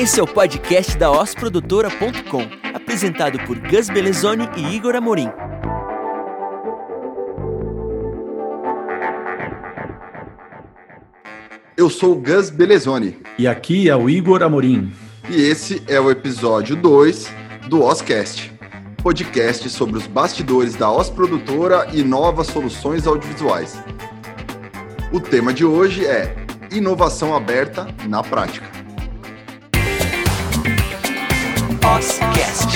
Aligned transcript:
Esse 0.00 0.18
é 0.18 0.22
o 0.22 0.26
podcast 0.26 0.96
da 0.96 1.10
osprodutora.com, 1.10 2.48
apresentado 2.72 3.38
por 3.40 3.58
Gus 3.58 3.90
Belezoni 3.90 4.48
e 4.56 4.74
Igor 4.74 4.96
Amorim. 4.96 5.28
Eu 11.76 11.90
sou 11.90 12.12
o 12.12 12.14
Gus 12.14 12.48
Belezoni. 12.48 13.18
E 13.38 13.46
aqui 13.46 13.90
é 13.90 13.94
o 13.94 14.08
Igor 14.08 14.42
Amorim. 14.42 14.90
E 15.28 15.42
esse 15.42 15.82
é 15.86 16.00
o 16.00 16.10
episódio 16.10 16.76
2 16.76 17.30
do 17.68 17.82
Oscast, 17.82 18.50
podcast 19.02 19.68
sobre 19.68 19.98
os 19.98 20.06
bastidores 20.06 20.76
da 20.76 20.90
Os 20.90 21.10
Produtora 21.10 21.88
e 21.92 22.02
novas 22.02 22.46
soluções 22.46 23.06
audiovisuais. 23.06 23.78
O 25.12 25.20
tema 25.20 25.52
de 25.52 25.66
hoje 25.66 26.06
é 26.06 26.34
inovação 26.70 27.36
aberta 27.36 27.86
na 28.08 28.22
prática. 28.22 28.79
Oscast. 31.98 32.68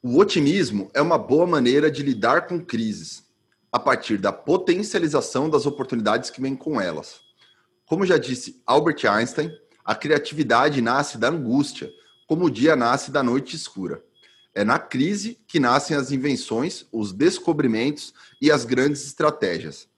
O 0.00 0.16
otimismo 0.16 0.88
é 0.94 1.02
uma 1.02 1.18
boa 1.18 1.44
maneira 1.44 1.90
de 1.90 2.04
lidar 2.04 2.46
com 2.46 2.64
crises, 2.64 3.24
a 3.72 3.78
partir 3.80 4.16
da 4.16 4.32
potencialização 4.32 5.50
das 5.50 5.66
oportunidades 5.66 6.30
que 6.30 6.40
vêm 6.40 6.54
com 6.54 6.80
elas. 6.80 7.20
Como 7.84 8.06
já 8.06 8.16
disse 8.16 8.62
Albert 8.64 9.04
Einstein, 9.10 9.50
a 9.84 9.92
criatividade 9.92 10.80
nasce 10.80 11.18
da 11.18 11.30
angústia, 11.30 11.90
como 12.28 12.44
o 12.44 12.50
dia 12.50 12.76
nasce 12.76 13.10
da 13.10 13.24
noite 13.24 13.56
escura. 13.56 14.04
É 14.54 14.62
na 14.62 14.78
crise 14.78 15.36
que 15.48 15.58
nascem 15.58 15.96
as 15.96 16.12
invenções, 16.12 16.86
os 16.92 17.12
descobrimentos 17.12 18.14
e 18.40 18.52
as 18.52 18.64
grandes 18.64 19.04
estratégias. 19.04 19.88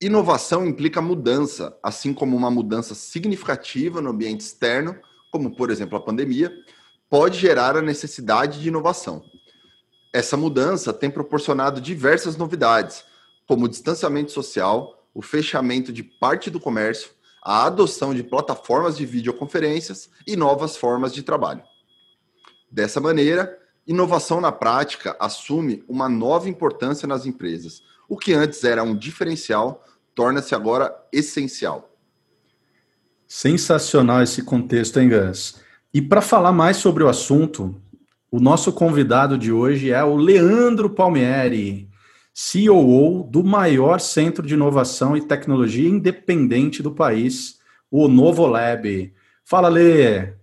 Inovação 0.00 0.66
implica 0.66 1.00
mudança, 1.00 1.78
assim 1.82 2.12
como 2.12 2.36
uma 2.36 2.50
mudança 2.50 2.94
significativa 2.94 4.00
no 4.00 4.10
ambiente 4.10 4.42
externo, 4.42 4.94
como 5.32 5.56
por 5.56 5.70
exemplo 5.70 5.96
a 5.96 6.00
pandemia, 6.00 6.52
pode 7.08 7.38
gerar 7.38 7.76
a 7.76 7.82
necessidade 7.82 8.60
de 8.60 8.68
inovação. 8.68 9.22
Essa 10.12 10.36
mudança 10.36 10.92
tem 10.92 11.10
proporcionado 11.10 11.80
diversas 11.80 12.36
novidades, 12.36 13.04
como 13.46 13.64
o 13.64 13.68
distanciamento 13.68 14.32
social, 14.32 15.08
o 15.14 15.22
fechamento 15.22 15.90
de 15.90 16.02
parte 16.02 16.50
do 16.50 16.60
comércio, 16.60 17.10
a 17.42 17.64
adoção 17.64 18.14
de 18.14 18.22
plataformas 18.22 18.98
de 18.98 19.06
videoconferências 19.06 20.10
e 20.26 20.36
novas 20.36 20.76
formas 20.76 21.14
de 21.14 21.22
trabalho. 21.22 21.62
Dessa 22.70 23.00
maneira, 23.00 23.58
inovação 23.86 24.42
na 24.42 24.52
prática 24.52 25.16
assume 25.18 25.82
uma 25.88 26.08
nova 26.08 26.50
importância 26.50 27.08
nas 27.08 27.24
empresas. 27.24 27.82
O 28.08 28.16
que 28.16 28.32
antes 28.32 28.62
era 28.64 28.82
um 28.82 28.96
diferencial 28.96 29.84
torna-se 30.14 30.54
agora 30.54 30.94
essencial. 31.12 31.92
Sensacional 33.26 34.22
esse 34.22 34.42
contexto, 34.42 34.98
hein, 34.98 35.08
Gus? 35.08 35.60
E 35.92 36.00
para 36.00 36.20
falar 36.20 36.52
mais 36.52 36.76
sobre 36.76 37.02
o 37.02 37.08
assunto, 37.08 37.80
o 38.30 38.38
nosso 38.38 38.72
convidado 38.72 39.36
de 39.36 39.50
hoje 39.50 39.90
é 39.90 40.02
o 40.04 40.16
Leandro 40.16 40.90
Palmieri, 40.90 41.88
CEO 42.32 43.24
do 43.24 43.42
maior 43.42 43.98
centro 43.98 44.46
de 44.46 44.54
inovação 44.54 45.16
e 45.16 45.26
tecnologia 45.26 45.88
independente 45.88 46.82
do 46.82 46.92
país, 46.92 47.58
o 47.90 48.08
Novolab. 48.08 49.12
Fala, 49.44 49.68
Lê! 49.68 50.34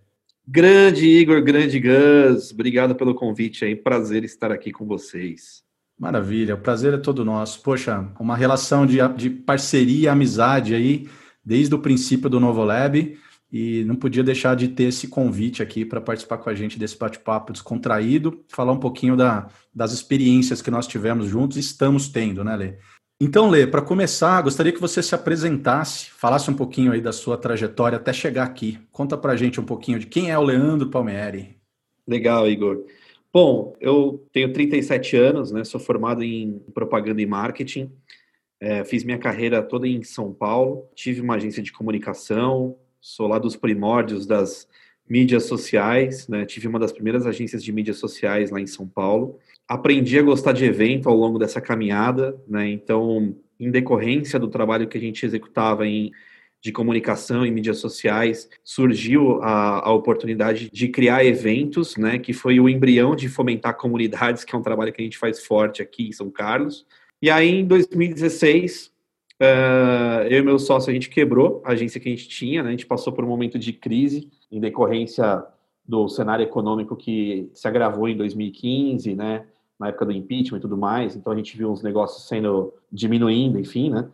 Grande 0.45 1.05
Igor, 1.05 1.41
grande 1.41 1.79
Gus, 1.79 2.51
obrigado 2.51 2.95
pelo 2.95 3.15
convite 3.15 3.63
aí, 3.63 3.75
prazer 3.77 4.25
estar 4.25 4.51
aqui 4.51 4.73
com 4.73 4.85
vocês. 4.85 5.62
Maravilha, 6.03 6.55
o 6.55 6.57
prazer 6.57 6.93
é 6.93 6.97
todo 6.97 7.23
nosso. 7.23 7.61
Poxa, 7.61 8.05
uma 8.19 8.35
relação 8.35 8.85
de, 8.85 8.97
de 9.15 9.29
parceria 9.29 10.03
e 10.03 10.07
amizade 10.09 10.75
aí, 10.75 11.07
desde 11.45 11.73
o 11.73 11.79
princípio 11.79 12.29
do 12.29 12.41
Novolab, 12.41 13.17
e 13.49 13.85
não 13.85 13.95
podia 13.95 14.21
deixar 14.21 14.53
de 14.53 14.67
ter 14.67 14.83
esse 14.83 15.07
convite 15.07 15.63
aqui 15.63 15.85
para 15.85 16.01
participar 16.01 16.39
com 16.39 16.49
a 16.49 16.53
gente 16.53 16.77
desse 16.77 16.97
bate-papo 16.97 17.53
descontraído, 17.53 18.43
falar 18.49 18.73
um 18.73 18.81
pouquinho 18.81 19.15
da, 19.15 19.47
das 19.73 19.93
experiências 19.93 20.61
que 20.61 20.69
nós 20.69 20.87
tivemos 20.87 21.27
juntos 21.27 21.55
e 21.55 21.61
estamos 21.61 22.09
tendo, 22.09 22.43
né, 22.43 22.53
Lê? 22.57 22.73
Então, 23.17 23.49
Lê, 23.49 23.65
para 23.65 23.81
começar, 23.81 24.41
gostaria 24.41 24.73
que 24.73 24.81
você 24.81 25.01
se 25.01 25.15
apresentasse, 25.15 26.11
falasse 26.11 26.51
um 26.51 26.53
pouquinho 26.53 26.91
aí 26.91 26.99
da 26.99 27.13
sua 27.13 27.37
trajetória 27.37 27.95
até 27.95 28.11
chegar 28.11 28.43
aqui. 28.43 28.77
Conta 28.91 29.17
para 29.17 29.31
a 29.31 29.37
gente 29.37 29.57
um 29.57 29.65
pouquinho 29.65 29.99
de 29.99 30.07
quem 30.07 30.31
é 30.31 30.37
o 30.37 30.43
Leandro 30.43 30.89
Palmieri. 30.89 31.55
Legal, 32.05 32.45
Igor. 32.49 32.83
Bom, 33.33 33.75
eu 33.81 34.23
tenho 34.31 34.53
37 34.53 35.17
anos, 35.17 35.51
né? 35.51 35.63
Sou 35.63 35.79
formado 35.79 36.23
em 36.23 36.59
propaganda 36.71 37.19
e 37.19 37.25
marketing. 37.25 37.91
É, 38.59 38.83
fiz 38.83 39.03
minha 39.03 39.17
carreira 39.17 39.63
toda 39.63 39.87
em 39.87 40.03
São 40.03 40.31
Paulo. 40.31 40.87
Tive 40.93 41.19
uma 41.19 41.33
agência 41.33 41.63
de 41.63 41.73
comunicação, 41.73 42.77
sou 43.01 43.27
lá 43.27 43.39
dos 43.39 43.55
primórdios 43.55 44.27
das 44.27 44.67
mídias 45.09 45.45
sociais, 45.45 46.27
né? 46.27 46.45
Tive 46.45 46.67
uma 46.67 46.77
das 46.77 46.91
primeiras 46.91 47.25
agências 47.25 47.63
de 47.63 47.71
mídias 47.71 47.97
sociais 47.97 48.51
lá 48.51 48.61
em 48.61 48.67
São 48.67 48.87
Paulo. 48.87 49.39
Aprendi 49.67 50.19
a 50.19 50.21
gostar 50.21 50.51
de 50.51 50.63
evento 50.63 51.09
ao 51.09 51.15
longo 51.15 51.39
dessa 51.39 51.59
caminhada, 51.59 52.39
né? 52.47 52.69
Então, 52.69 53.35
em 53.59 53.71
decorrência 53.71 54.37
do 54.37 54.47
trabalho 54.47 54.87
que 54.87 54.97
a 54.99 55.01
gente 55.01 55.25
executava 55.25 55.87
em 55.87 56.11
de 56.63 56.71
comunicação 56.71 57.45
e 57.45 57.51
mídias 57.51 57.79
sociais, 57.79 58.49
surgiu 58.63 59.43
a, 59.43 59.85
a, 59.85 59.91
oportunidade 59.91 60.69
de 60.71 60.87
criar 60.87 61.25
eventos, 61.25 61.97
né, 61.97 62.17
que 62.17 62.31
foi 62.31 62.57
o 62.57 62.69
embrião 62.69 63.17
de 63.17 63.27
fomentar 63.27 63.75
comunidades, 63.75 64.45
que 64.45 64.55
é 64.55 64.57
um 64.57 64.61
trabalho 64.61 64.93
que 64.93 65.01
a 65.01 65.03
gente 65.03 65.17
faz 65.17 65.45
forte 65.45 65.81
aqui 65.81 66.07
em 66.07 66.11
São 66.13 66.31
Carlos. 66.31 66.85
E 67.21 67.29
aí, 67.29 67.49
em 67.49 67.65
2016, 67.65 68.93
Uh, 69.41 70.23
eu 70.29 70.39
e 70.39 70.41
meu 70.41 70.57
sócio, 70.57 70.89
a 70.89 70.93
gente 70.93 71.09
quebrou 71.09 71.61
a 71.65 71.71
agência 71.71 71.99
que 71.99 72.07
a 72.07 72.11
gente 72.11 72.29
tinha, 72.29 72.61
né? 72.61 72.69
a 72.69 72.71
gente 72.71 72.85
passou 72.85 73.11
por 73.11 73.25
um 73.25 73.27
momento 73.27 73.59
de 73.59 73.73
crise 73.73 74.29
em 74.49 74.57
decorrência 74.57 75.43
do 75.85 76.07
cenário 76.07 76.43
econômico 76.43 76.95
que 76.95 77.49
se 77.51 77.67
agravou 77.67 78.07
em 78.07 78.15
2015, 78.15 79.15
né? 79.15 79.45
na 79.77 79.89
época 79.89 80.05
do 80.05 80.13
impeachment 80.13 80.59
e 80.59 80.61
tudo 80.61 80.77
mais, 80.77 81.15
então 81.15 81.33
a 81.33 81.35
gente 81.35 81.57
viu 81.57 81.69
uns 81.69 81.81
negócios 81.81 82.25
sendo 82.25 82.73
diminuindo, 82.89 83.59
enfim, 83.59 83.89
né? 83.89 84.07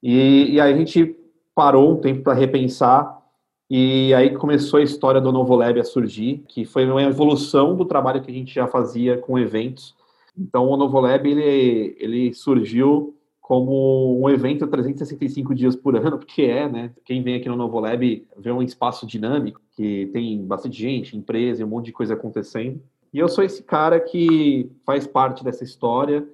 E, 0.00 0.52
e 0.52 0.60
aí 0.60 0.72
a 0.72 0.76
gente 0.76 1.17
parou 1.58 1.90
um 1.90 1.96
tempo 1.96 2.22
para 2.22 2.34
repensar 2.34 3.20
e 3.68 4.14
aí 4.14 4.30
começou 4.30 4.78
a 4.78 4.82
história 4.84 5.20
do 5.20 5.32
Novo 5.32 5.56
Lab 5.56 5.80
a 5.80 5.82
surgir, 5.82 6.44
que 6.46 6.64
foi 6.64 6.88
uma 6.88 7.02
evolução 7.02 7.74
do 7.74 7.84
trabalho 7.84 8.22
que 8.22 8.30
a 8.30 8.34
gente 8.34 8.54
já 8.54 8.68
fazia 8.68 9.18
com 9.18 9.36
eventos. 9.36 9.92
Então 10.38 10.68
o 10.68 10.76
Novo 10.76 11.00
Lab 11.00 11.28
ele, 11.28 11.96
ele 11.98 12.32
surgiu 12.32 13.12
como 13.40 14.22
um 14.22 14.30
evento 14.30 14.68
365 14.68 15.52
dias 15.52 15.74
por 15.74 15.96
ano, 15.96 16.16
porque 16.22 16.42
é, 16.42 16.68
né? 16.68 16.92
Quem 17.04 17.24
vem 17.24 17.34
aqui 17.34 17.48
no 17.48 17.56
Novo 17.56 17.80
Lab 17.80 18.24
vê 18.36 18.52
um 18.52 18.62
espaço 18.62 19.04
dinâmico, 19.04 19.60
que 19.74 20.06
tem 20.12 20.40
bastante 20.46 20.80
gente, 20.80 21.16
empresa 21.16 21.64
um 21.64 21.68
monte 21.68 21.86
de 21.86 21.92
coisa 21.92 22.14
acontecendo. 22.14 22.80
E 23.12 23.18
eu 23.18 23.28
sou 23.28 23.42
esse 23.42 23.64
cara 23.64 23.98
que 23.98 24.70
faz 24.86 25.08
parte 25.08 25.42
dessa 25.42 25.64
história, 25.64 26.24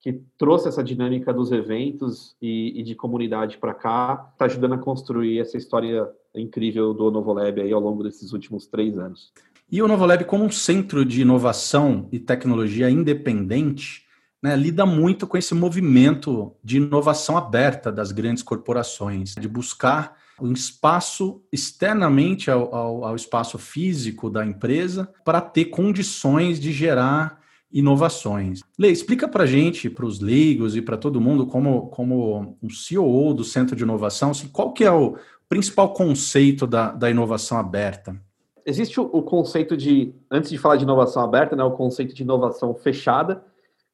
que 0.00 0.20
trouxe 0.38 0.68
essa 0.68 0.82
dinâmica 0.82 1.32
dos 1.32 1.50
eventos 1.50 2.36
e, 2.40 2.80
e 2.80 2.82
de 2.82 2.94
comunidade 2.94 3.58
para 3.58 3.74
cá, 3.74 4.30
está 4.32 4.44
ajudando 4.44 4.74
a 4.74 4.78
construir 4.78 5.40
essa 5.40 5.56
história 5.56 6.08
incrível 6.34 6.94
do 6.94 7.10
Novo 7.10 7.32
Lab 7.32 7.60
aí 7.60 7.72
ao 7.72 7.80
longo 7.80 8.02
desses 8.02 8.32
últimos 8.32 8.66
três 8.66 8.96
anos. 8.98 9.32
E 9.70 9.82
o 9.82 9.88
Novo 9.88 10.06
Lab, 10.06 10.24
como 10.24 10.44
um 10.44 10.50
centro 10.50 11.04
de 11.04 11.22
inovação 11.22 12.08
e 12.12 12.18
tecnologia 12.18 12.88
independente, 12.88 14.06
né, 14.42 14.56
lida 14.56 14.86
muito 14.86 15.26
com 15.26 15.36
esse 15.36 15.54
movimento 15.54 16.52
de 16.62 16.76
inovação 16.76 17.36
aberta 17.36 17.90
das 17.90 18.12
grandes 18.12 18.42
corporações, 18.42 19.34
de 19.34 19.48
buscar 19.48 20.16
um 20.40 20.52
espaço 20.52 21.42
externamente 21.52 22.50
ao, 22.50 22.72
ao, 22.72 23.04
ao 23.04 23.16
espaço 23.16 23.58
físico 23.58 24.30
da 24.30 24.46
empresa 24.46 25.12
para 25.24 25.40
ter 25.40 25.66
condições 25.66 26.60
de 26.60 26.72
gerar 26.72 27.40
inovações. 27.70 28.60
Lê, 28.78 28.90
explica 28.90 29.28
para 29.28 29.44
a 29.44 29.46
gente, 29.46 29.90
para 29.90 30.06
os 30.06 30.20
leigos 30.20 30.74
e 30.76 30.82
para 30.82 30.96
todo 30.96 31.20
mundo, 31.20 31.46
como, 31.46 31.88
como 31.88 32.56
um 32.62 32.70
CEO 32.70 33.34
do 33.34 33.44
Centro 33.44 33.76
de 33.76 33.82
Inovação, 33.82 34.30
assim, 34.30 34.48
qual 34.48 34.72
que 34.72 34.84
é 34.84 34.90
o 34.90 35.16
principal 35.48 35.92
conceito 35.92 36.66
da, 36.66 36.92
da 36.92 37.10
inovação 37.10 37.58
aberta? 37.58 38.20
Existe 38.64 39.00
o, 39.00 39.04
o 39.04 39.22
conceito 39.22 39.76
de, 39.76 40.14
antes 40.30 40.50
de 40.50 40.58
falar 40.58 40.76
de 40.76 40.84
inovação 40.84 41.22
aberta, 41.22 41.56
né, 41.56 41.64
o 41.64 41.72
conceito 41.72 42.14
de 42.14 42.22
inovação 42.22 42.74
fechada, 42.74 43.42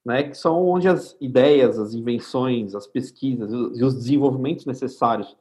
né, 0.05 0.25
que 0.25 0.37
são 0.37 0.67
onde 0.69 0.89
as 0.89 1.17
ideias, 1.21 1.79
as 1.79 1.95
invenções, 1.95 2.75
as 2.75 2.87
pesquisas 2.87 3.51
e 3.53 3.85
os 3.85 3.95
desenvolvimentos 3.95 4.67
necessários 4.67 5.37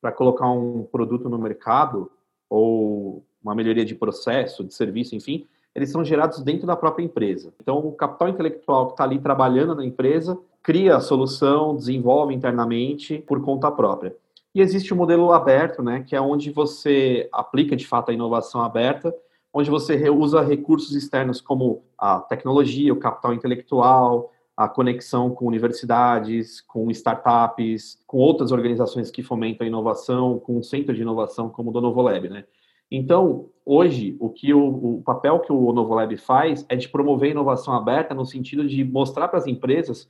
para 0.00 0.12
colocar 0.12 0.50
um 0.50 0.84
produto 0.84 1.28
no 1.28 1.38
mercado 1.38 2.10
ou 2.48 3.24
uma 3.42 3.54
melhoria 3.54 3.84
de 3.84 3.94
processo, 3.94 4.62
de 4.62 4.74
serviço, 4.74 5.14
enfim, 5.14 5.46
eles 5.74 5.90
são 5.90 6.04
gerados 6.04 6.42
dentro 6.42 6.66
da 6.66 6.76
própria 6.76 7.04
empresa. 7.04 7.52
Então, 7.60 7.78
o 7.78 7.92
capital 7.92 8.28
intelectual 8.28 8.86
que 8.86 8.92
está 8.92 9.04
ali 9.04 9.18
trabalhando 9.18 9.74
na 9.74 9.84
empresa 9.84 10.38
cria 10.62 10.96
a 10.96 11.00
solução, 11.00 11.74
desenvolve 11.74 12.34
internamente 12.34 13.18
por 13.18 13.42
conta 13.42 13.70
própria. 13.70 14.14
E 14.54 14.60
existe 14.60 14.92
o 14.92 14.96
modelo 14.96 15.32
aberto, 15.32 15.82
né, 15.82 16.04
que 16.06 16.14
é 16.14 16.20
onde 16.20 16.50
você 16.50 17.28
aplica 17.32 17.74
de 17.74 17.86
fato 17.86 18.10
a 18.10 18.14
inovação 18.14 18.62
aberta 18.62 19.12
onde 19.54 19.70
você 19.70 20.10
usa 20.10 20.42
recursos 20.42 20.96
externos 20.96 21.40
como 21.40 21.84
a 21.96 22.18
tecnologia, 22.18 22.92
o 22.92 22.98
capital 22.98 23.32
intelectual, 23.32 24.32
a 24.56 24.68
conexão 24.68 25.30
com 25.30 25.46
universidades, 25.46 26.60
com 26.60 26.90
startups, 26.90 28.00
com 28.04 28.18
outras 28.18 28.50
organizações 28.50 29.12
que 29.12 29.22
fomentam 29.22 29.64
a 29.64 29.68
inovação, 29.68 30.40
com 30.40 30.58
um 30.58 30.62
centro 30.62 30.92
de 30.92 31.02
inovação 31.02 31.48
como 31.48 31.70
o 31.70 31.72
do 31.72 31.80
Novolab, 31.80 32.28
né? 32.28 32.44
Então, 32.90 33.46
hoje, 33.64 34.16
o 34.20 34.28
que 34.28 34.52
o, 34.52 34.98
o 34.98 35.02
papel 35.02 35.40
que 35.40 35.52
o 35.52 35.72
Novolab 35.72 36.16
faz 36.16 36.64
é 36.68 36.76
de 36.76 36.88
promover 36.88 37.30
inovação 37.30 37.74
aberta 37.74 38.14
no 38.14 38.24
sentido 38.24 38.66
de 38.66 38.84
mostrar 38.84 39.28
para 39.28 39.38
as 39.38 39.46
empresas 39.46 40.08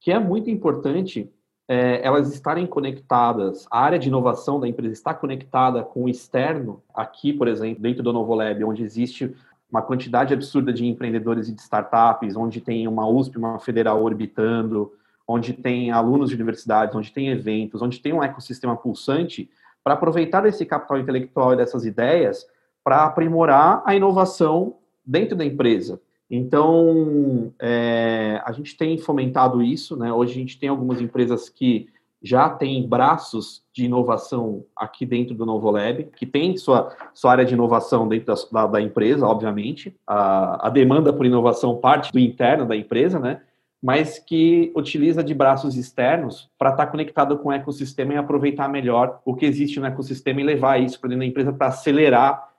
que 0.00 0.12
é 0.12 0.18
muito 0.18 0.50
importante 0.50 1.32
é, 1.66 2.06
elas 2.06 2.32
estarem 2.32 2.66
conectadas, 2.66 3.66
a 3.70 3.80
área 3.80 3.98
de 3.98 4.08
inovação 4.08 4.60
da 4.60 4.68
empresa 4.68 4.92
está 4.92 5.14
conectada 5.14 5.82
com 5.82 6.04
o 6.04 6.08
externo, 6.08 6.82
aqui, 6.94 7.32
por 7.32 7.48
exemplo, 7.48 7.82
dentro 7.82 8.02
do 8.02 8.12
Novolab, 8.12 8.62
onde 8.64 8.82
existe 8.82 9.34
uma 9.70 9.82
quantidade 9.82 10.34
absurda 10.34 10.72
de 10.72 10.86
empreendedores 10.86 11.48
e 11.48 11.52
de 11.52 11.60
startups, 11.60 12.36
onde 12.36 12.60
tem 12.60 12.86
uma 12.86 13.08
USP, 13.08 13.38
uma 13.38 13.58
federal 13.58 14.02
orbitando, 14.02 14.92
onde 15.26 15.54
tem 15.54 15.90
alunos 15.90 16.28
de 16.28 16.36
universidades, 16.36 16.94
onde 16.94 17.10
tem 17.10 17.28
eventos, 17.28 17.80
onde 17.80 17.98
tem 17.98 18.12
um 18.12 18.22
ecossistema 18.22 18.76
pulsante, 18.76 19.50
para 19.82 19.94
aproveitar 19.94 20.44
esse 20.46 20.64
capital 20.64 20.98
intelectual 20.98 21.54
e 21.54 21.56
dessas 21.56 21.84
ideias 21.84 22.46
para 22.84 23.04
aprimorar 23.04 23.82
a 23.86 23.96
inovação 23.96 24.76
dentro 25.04 25.34
da 25.34 25.44
empresa. 25.44 26.00
Então, 26.30 27.52
é, 27.58 28.40
a 28.44 28.52
gente 28.52 28.76
tem 28.76 28.98
fomentado 28.98 29.62
isso, 29.62 29.96
né? 29.96 30.12
Hoje 30.12 30.32
a 30.32 30.34
gente 30.36 30.58
tem 30.58 30.68
algumas 30.68 31.00
empresas 31.00 31.48
que 31.48 31.88
já 32.22 32.48
têm 32.48 32.88
braços 32.88 33.62
de 33.70 33.84
inovação 33.84 34.64
aqui 34.74 35.04
dentro 35.04 35.34
do 35.34 35.44
Novo 35.44 35.70
Lab, 35.70 36.04
que 36.16 36.24
tem 36.24 36.56
sua, 36.56 36.96
sua 37.12 37.32
área 37.32 37.44
de 37.44 37.52
inovação 37.52 38.08
dentro 38.08 38.34
da, 38.50 38.66
da 38.66 38.80
empresa, 38.80 39.26
obviamente. 39.26 39.94
A, 40.06 40.68
a, 40.68 40.70
demanda 40.70 41.12
por 41.12 41.26
inovação 41.26 41.76
parte 41.76 42.10
do 42.10 42.18
interno 42.18 42.66
da 42.66 42.74
empresa, 42.74 43.18
né? 43.18 43.42
Mas 43.82 44.18
que 44.18 44.72
utiliza 44.74 45.22
de 45.22 45.34
braços 45.34 45.76
externos 45.76 46.50
para 46.58 46.70
estar 46.70 46.86
tá 46.86 46.90
conectado 46.90 47.36
com 47.36 47.50
o 47.50 47.52
ecossistema 47.52 48.14
e 48.14 48.16
aproveitar 48.16 48.68
melhor 48.68 49.20
o 49.22 49.34
que 49.34 49.44
existe 49.44 49.78
no 49.78 49.84
ecossistema 49.84 50.40
e 50.40 50.44
levar 50.44 50.80
isso 50.80 50.98
para 50.98 51.10
dentro 51.10 51.20
da 51.20 51.26
empresa 51.26 51.52
para 51.52 51.66
acelerar 51.66 52.53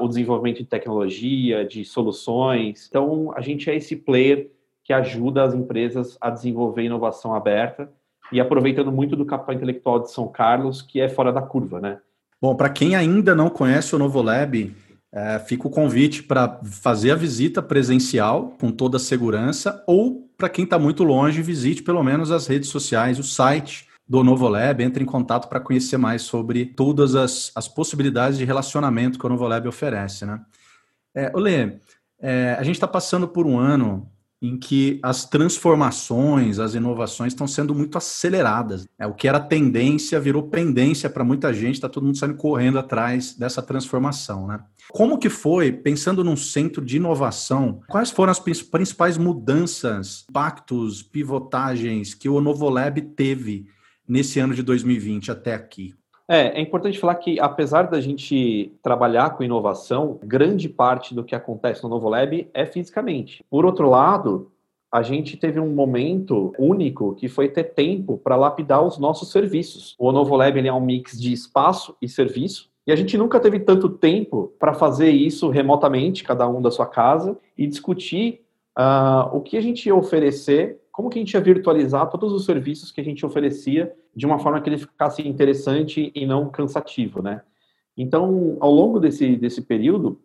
o 0.00 0.08
desenvolvimento 0.08 0.58
de 0.58 0.66
tecnologia, 0.66 1.64
de 1.64 1.84
soluções. 1.84 2.86
Então, 2.88 3.32
a 3.34 3.40
gente 3.40 3.70
é 3.70 3.76
esse 3.76 3.96
player 3.96 4.50
que 4.84 4.92
ajuda 4.92 5.42
as 5.42 5.54
empresas 5.54 6.18
a 6.20 6.28
desenvolver 6.30 6.82
inovação 6.82 7.34
aberta 7.34 7.90
e 8.32 8.40
aproveitando 8.40 8.92
muito 8.92 9.16
do 9.16 9.24
capital 9.24 9.54
intelectual 9.54 10.00
de 10.00 10.10
São 10.10 10.28
Carlos, 10.28 10.82
que 10.82 11.00
é 11.00 11.08
fora 11.08 11.32
da 11.32 11.40
curva, 11.40 11.80
né? 11.80 11.98
Bom, 12.40 12.54
para 12.54 12.70
quem 12.70 12.94
ainda 12.94 13.34
não 13.34 13.50
conhece 13.50 13.94
o 13.94 13.98
Novo 13.98 14.22
Lab, 14.22 14.74
é, 15.12 15.38
fica 15.40 15.66
o 15.66 15.70
convite 15.70 16.22
para 16.22 16.60
fazer 16.64 17.10
a 17.10 17.16
visita 17.16 17.60
presencial 17.60 18.54
com 18.60 18.70
toda 18.70 18.96
a 18.96 19.00
segurança, 19.00 19.82
ou 19.86 20.28
para 20.38 20.48
quem 20.48 20.64
está 20.64 20.78
muito 20.78 21.02
longe, 21.02 21.42
visite 21.42 21.82
pelo 21.82 22.02
menos 22.02 22.30
as 22.30 22.46
redes 22.46 22.68
sociais, 22.68 23.18
o 23.18 23.22
site 23.22 23.89
do 24.10 24.24
Novolab, 24.24 24.82
entre 24.82 25.04
em 25.04 25.06
contato 25.06 25.48
para 25.48 25.60
conhecer 25.60 25.96
mais 25.96 26.22
sobre 26.22 26.66
todas 26.66 27.14
as, 27.14 27.52
as 27.54 27.68
possibilidades 27.68 28.36
de 28.36 28.44
relacionamento 28.44 29.16
que 29.16 29.24
o 29.24 29.28
Novolab 29.28 29.68
oferece. 29.68 30.26
Né? 30.26 30.40
É, 31.14 31.30
Olê, 31.32 31.78
é, 32.18 32.56
a 32.58 32.62
gente 32.64 32.74
está 32.74 32.88
passando 32.88 33.28
por 33.28 33.46
um 33.46 33.56
ano 33.56 34.10
em 34.42 34.58
que 34.58 34.98
as 35.00 35.24
transformações, 35.26 36.58
as 36.58 36.74
inovações 36.74 37.32
estão 37.32 37.46
sendo 37.46 37.72
muito 37.72 37.96
aceleradas. 37.96 38.84
É, 38.98 39.06
o 39.06 39.14
que 39.14 39.28
era 39.28 39.38
tendência 39.38 40.18
virou 40.18 40.42
pendência 40.42 41.08
para 41.08 41.22
muita 41.22 41.54
gente, 41.54 41.74
está 41.74 41.88
todo 41.88 42.04
mundo 42.04 42.18
saindo 42.18 42.34
correndo 42.34 42.80
atrás 42.80 43.34
dessa 43.34 43.62
transformação. 43.62 44.48
Né? 44.48 44.58
Como 44.90 45.18
que 45.18 45.30
foi, 45.30 45.70
pensando 45.70 46.24
num 46.24 46.36
centro 46.36 46.84
de 46.84 46.96
inovação, 46.96 47.80
quais 47.86 48.10
foram 48.10 48.32
as 48.32 48.40
principais 48.40 49.16
mudanças, 49.16 50.24
impactos, 50.28 51.00
pivotagens 51.00 52.12
que 52.12 52.28
o 52.28 52.40
Novolab 52.40 53.00
teve 53.00 53.68
nesse 54.10 54.40
ano 54.40 54.52
de 54.52 54.62
2020 54.62 55.30
até 55.30 55.54
aqui? 55.54 55.94
É, 56.28 56.58
é 56.58 56.60
importante 56.60 56.98
falar 56.98 57.14
que, 57.14 57.38
apesar 57.40 57.84
da 57.84 58.00
gente 58.00 58.72
trabalhar 58.82 59.30
com 59.30 59.44
inovação, 59.44 60.18
grande 60.22 60.68
parte 60.68 61.14
do 61.14 61.24
que 61.24 61.34
acontece 61.34 61.82
no 61.82 61.88
Novo 61.88 62.08
Lab 62.08 62.48
é 62.52 62.66
fisicamente. 62.66 63.44
Por 63.48 63.64
outro 63.64 63.88
lado, 63.88 64.50
a 64.92 65.02
gente 65.02 65.36
teve 65.36 65.60
um 65.60 65.72
momento 65.72 66.52
único 66.58 67.14
que 67.14 67.28
foi 67.28 67.48
ter 67.48 67.64
tempo 67.64 68.18
para 68.18 68.36
lapidar 68.36 68.84
os 68.84 68.98
nossos 68.98 69.30
serviços. 69.30 69.94
O 69.98 70.10
Novo 70.10 70.34
Lab 70.34 70.58
ele 70.58 70.68
é 70.68 70.72
um 70.72 70.80
mix 70.80 71.18
de 71.18 71.32
espaço 71.32 71.96
e 72.02 72.08
serviço. 72.08 72.68
E 72.86 72.92
a 72.92 72.96
gente 72.96 73.16
nunca 73.16 73.38
teve 73.38 73.60
tanto 73.60 73.88
tempo 73.88 74.52
para 74.58 74.74
fazer 74.74 75.10
isso 75.10 75.48
remotamente, 75.48 76.24
cada 76.24 76.48
um 76.48 76.60
da 76.60 76.70
sua 76.70 76.86
casa, 76.86 77.38
e 77.56 77.66
discutir 77.66 78.40
uh, 78.76 79.36
o 79.36 79.40
que 79.40 79.56
a 79.56 79.60
gente 79.60 79.86
ia 79.86 79.94
oferecer 79.94 80.80
como 81.00 81.08
que 81.08 81.18
a 81.18 81.22
gente 81.22 81.32
ia 81.32 81.40
virtualizar 81.40 82.10
todos 82.10 82.30
os 82.30 82.44
serviços 82.44 82.92
que 82.92 83.00
a 83.00 83.04
gente 83.04 83.24
oferecia 83.24 83.90
de 84.14 84.26
uma 84.26 84.38
forma 84.38 84.60
que 84.60 84.68
ele 84.68 84.76
ficasse 84.76 85.26
interessante 85.26 86.12
e 86.14 86.26
não 86.26 86.50
cansativo, 86.50 87.22
né? 87.22 87.40
Então, 87.96 88.58
ao 88.60 88.70
longo 88.70 89.00
desse, 89.00 89.34
desse 89.34 89.62
período, 89.62 90.20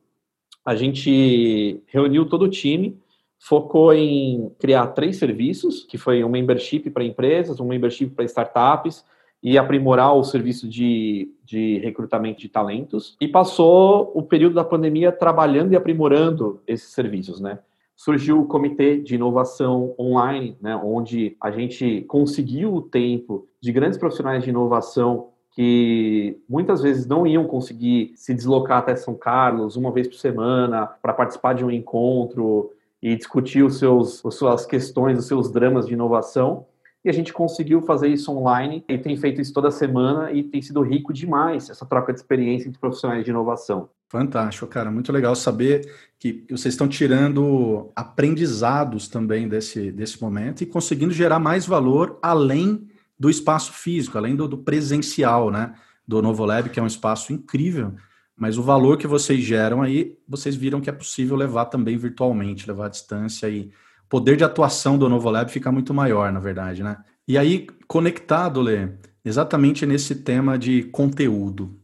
a 0.66 0.76
gente 0.76 1.82
reuniu 1.88 2.26
todo 2.26 2.42
o 2.42 2.50
time, 2.50 3.00
focou 3.40 3.94
em 3.94 4.52
criar 4.60 4.88
três 4.88 5.16
serviços, 5.16 5.86
que 5.86 5.98
foi 5.98 6.26
um 6.26 6.30
membership 6.30 6.90
para 6.90 7.06
empresas, 7.06 7.62
um 7.62 7.68
membership 7.68 8.08
para 8.10 8.26
startups 8.26 9.06
e 9.42 9.58
aprimorar 9.58 10.14
o 10.14 10.26
serviço 10.26 10.68
de, 10.68 11.32
de 11.46 11.78
recrutamento 11.78 12.42
de 12.42 12.50
talentos. 12.50 13.16
E 13.22 13.30
passou 13.30 14.12
o 14.14 14.22
período 14.22 14.56
da 14.56 14.64
pandemia 14.66 15.10
trabalhando 15.10 15.72
e 15.72 15.78
aprimorando 15.78 16.62
esses 16.68 16.90
serviços, 16.90 17.40
né? 17.40 17.60
Surgiu 17.96 18.42
o 18.42 18.46
comitê 18.46 18.98
de 18.98 19.16
inovação 19.16 19.96
online, 20.00 20.58
né, 20.62 20.76
onde 20.76 21.38
a 21.42 21.50
gente 21.50 22.02
conseguiu 22.08 22.74
o 22.74 22.82
tempo 22.82 23.48
de 23.62 23.72
grandes 23.72 23.98
profissionais 23.98 24.44
de 24.44 24.50
inovação 24.50 25.30
que 25.56 26.38
muitas 26.50 26.82
vezes 26.82 27.08
não 27.08 27.26
iam 27.26 27.46
conseguir 27.46 28.12
se 28.16 28.34
deslocar 28.34 28.80
até 28.80 28.94
São 28.96 29.16
Carlos 29.16 29.78
uma 29.78 29.90
vez 29.90 30.06
por 30.06 30.18
semana 30.18 30.86
para 30.86 31.14
participar 31.14 31.54
de 31.54 31.64
um 31.64 31.72
encontro 31.72 32.72
e 33.02 33.16
discutir 33.16 33.64
os 33.64 33.80
seus, 33.80 34.26
as 34.26 34.36
suas 34.36 34.66
questões, 34.66 35.18
os 35.18 35.28
seus 35.28 35.50
dramas 35.50 35.88
de 35.88 35.94
inovação. 35.94 36.66
E 37.06 37.10
a 37.10 37.14
gente 37.14 37.32
conseguiu 37.32 37.82
fazer 37.84 38.10
isso 38.10 38.32
online 38.32 38.84
e 38.90 38.98
tem 38.98 39.16
feito 39.16 39.40
isso 39.40 39.54
toda 39.54 39.72
semana 39.72 40.32
e 40.32 40.44
tem 40.44 40.62
sido 40.62 40.82
rico 40.82 41.14
demais 41.14 41.70
essa 41.70 41.86
troca 41.86 42.12
de 42.12 42.20
experiência 42.20 42.68
entre 42.68 42.80
profissionais 42.80 43.24
de 43.24 43.30
inovação. 43.30 43.90
Fantástico, 44.10 44.68
cara. 44.68 44.92
Muito 44.92 45.12
legal 45.12 45.36
saber 45.36 45.92
que 46.20 46.46
vocês 46.50 46.74
estão 46.74 46.88
tirando 46.88 47.92
aprendizados 47.96 49.08
também 49.08 49.48
desse, 49.48 49.92
desse 49.92 50.22
momento 50.22 50.62
e 50.62 50.66
conseguindo 50.66 51.14
gerar 51.14 51.40
mais 51.40 51.66
valor 51.66 52.20
além 52.22 52.88
do 53.20 53.30
espaço 53.30 53.74
físico, 53.74 54.18
além 54.18 54.36
do, 54.36 54.48
do 54.48 54.58
presencial, 54.58 55.50
né? 55.50 55.74
Do 56.08 56.22
Novo 56.22 56.46
Lab, 56.46 56.70
que 56.70 56.80
é 56.80 56.84
um 56.84 56.88
espaço 56.88 57.34
incrível, 57.34 57.96
mas 58.38 58.58
o 58.58 58.64
valor 58.64 58.98
que 58.98 59.08
vocês 59.08 59.42
geram 59.44 59.82
aí, 59.82 60.18
vocês 60.28 60.56
viram 60.56 60.82
que 60.82 60.90
é 60.90 60.94
possível 60.94 61.36
levar 61.36 61.66
também 61.66 61.98
virtualmente, 61.98 62.68
levar 62.68 62.88
à 62.88 62.90
distância 62.90 63.50
e 63.50 63.72
o 64.04 64.08
poder 64.10 64.38
de 64.38 64.44
atuação 64.44 64.98
do 64.98 65.10
Novo 65.10 65.30
Lab 65.30 65.52
fica 65.52 65.72
muito 65.72 65.94
maior, 65.94 66.32
na 66.32 66.40
verdade, 66.40 66.84
né? 66.84 66.98
E 67.28 67.38
aí, 67.40 67.66
conectado, 67.88 68.62
Lê, 68.62 68.90
exatamente 69.24 69.86
nesse 69.86 70.16
tema 70.16 70.60
de 70.60 70.84
conteúdo. 70.84 71.80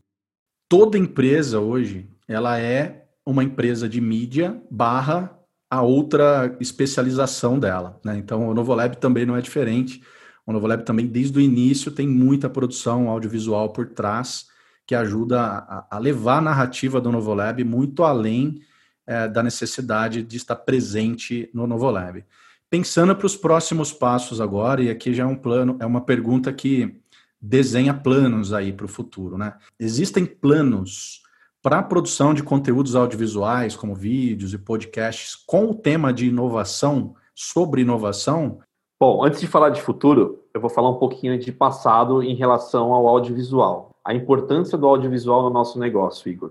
Toda 0.71 0.97
empresa 0.97 1.59
hoje 1.59 2.07
ela 2.25 2.57
é 2.57 3.03
uma 3.25 3.43
empresa 3.43 3.89
de 3.89 3.99
mídia 3.99 4.57
barra 4.71 5.37
a 5.69 5.81
outra 5.81 6.55
especialização 6.61 7.59
dela. 7.59 7.99
Né? 8.05 8.17
Então, 8.17 8.47
o 8.47 8.53
Novolab 8.53 8.95
também 8.95 9.25
não 9.25 9.35
é 9.35 9.41
diferente. 9.41 10.01
O 10.45 10.53
Novolab 10.53 10.85
também, 10.85 11.07
desde 11.07 11.37
o 11.37 11.41
início, 11.41 11.91
tem 11.91 12.07
muita 12.07 12.49
produção 12.49 13.09
audiovisual 13.09 13.73
por 13.73 13.89
trás 13.89 14.45
que 14.87 14.95
ajuda 14.95 15.41
a, 15.41 15.87
a 15.91 15.99
levar 15.99 16.37
a 16.37 16.41
narrativa 16.41 17.01
do 17.01 17.11
Novolab 17.11 17.61
muito 17.65 18.05
além 18.05 18.61
é, 19.05 19.27
da 19.27 19.43
necessidade 19.43 20.23
de 20.23 20.37
estar 20.37 20.55
presente 20.55 21.49
no 21.53 21.67
Novolab. 21.67 22.23
Pensando 22.69 23.13
para 23.13 23.25
os 23.25 23.35
próximos 23.35 23.91
passos 23.91 24.39
agora, 24.39 24.81
e 24.81 24.89
aqui 24.89 25.13
já 25.13 25.23
é 25.23 25.27
um 25.27 25.35
plano, 25.35 25.75
é 25.81 25.85
uma 25.85 25.99
pergunta 25.99 26.53
que 26.53 27.01
desenha 27.41 27.93
planos 27.93 28.53
aí 28.53 28.71
para 28.71 28.85
o 28.85 28.89
futuro, 28.89 29.37
né? 29.37 29.55
Existem 29.79 30.25
planos 30.25 31.21
para 31.61 31.79
a 31.79 31.83
produção 31.83 32.33
de 32.33 32.43
conteúdos 32.43 32.95
audiovisuais, 32.95 33.75
como 33.75 33.95
vídeos 33.95 34.53
e 34.53 34.57
podcasts, 34.57 35.35
com 35.35 35.65
o 35.65 35.75
tema 35.75 36.11
de 36.11 36.27
inovação, 36.27 37.15
sobre 37.35 37.81
inovação? 37.81 38.59
Bom, 38.99 39.23
antes 39.23 39.39
de 39.39 39.47
falar 39.47 39.69
de 39.69 39.81
futuro, 39.81 40.43
eu 40.53 40.61
vou 40.61 40.69
falar 40.69 40.89
um 40.89 40.99
pouquinho 40.99 41.37
de 41.37 41.51
passado 41.51 42.21
em 42.21 42.35
relação 42.35 42.93
ao 42.93 43.07
audiovisual. 43.07 43.95
A 44.03 44.13
importância 44.13 44.77
do 44.77 44.87
audiovisual 44.87 45.43
no 45.43 45.49
nosso 45.49 45.79
negócio, 45.79 46.29
Igor. 46.29 46.49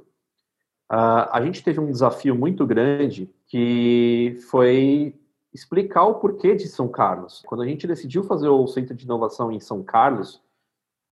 Uh, 0.90 1.30
a 1.30 1.40
gente 1.44 1.62
teve 1.62 1.78
um 1.78 1.90
desafio 1.90 2.35
muito 2.35 2.66
grande 2.66 3.30
que 3.47 4.37
foi 4.50 5.14
explicar 5.52 6.04
o 6.04 6.14
porquê 6.14 6.54
de 6.54 6.66
São 6.66 6.88
Carlos. 6.88 7.42
Quando 7.47 7.62
a 7.62 7.66
gente 7.66 7.87
decidiu 7.87 8.25
fazer 8.25 8.49
o 8.49 8.66
Centro 8.66 8.94
de 8.94 9.04
Inovação 9.04 9.52
em 9.52 9.61
São 9.61 9.82
Carlos, 9.82 10.40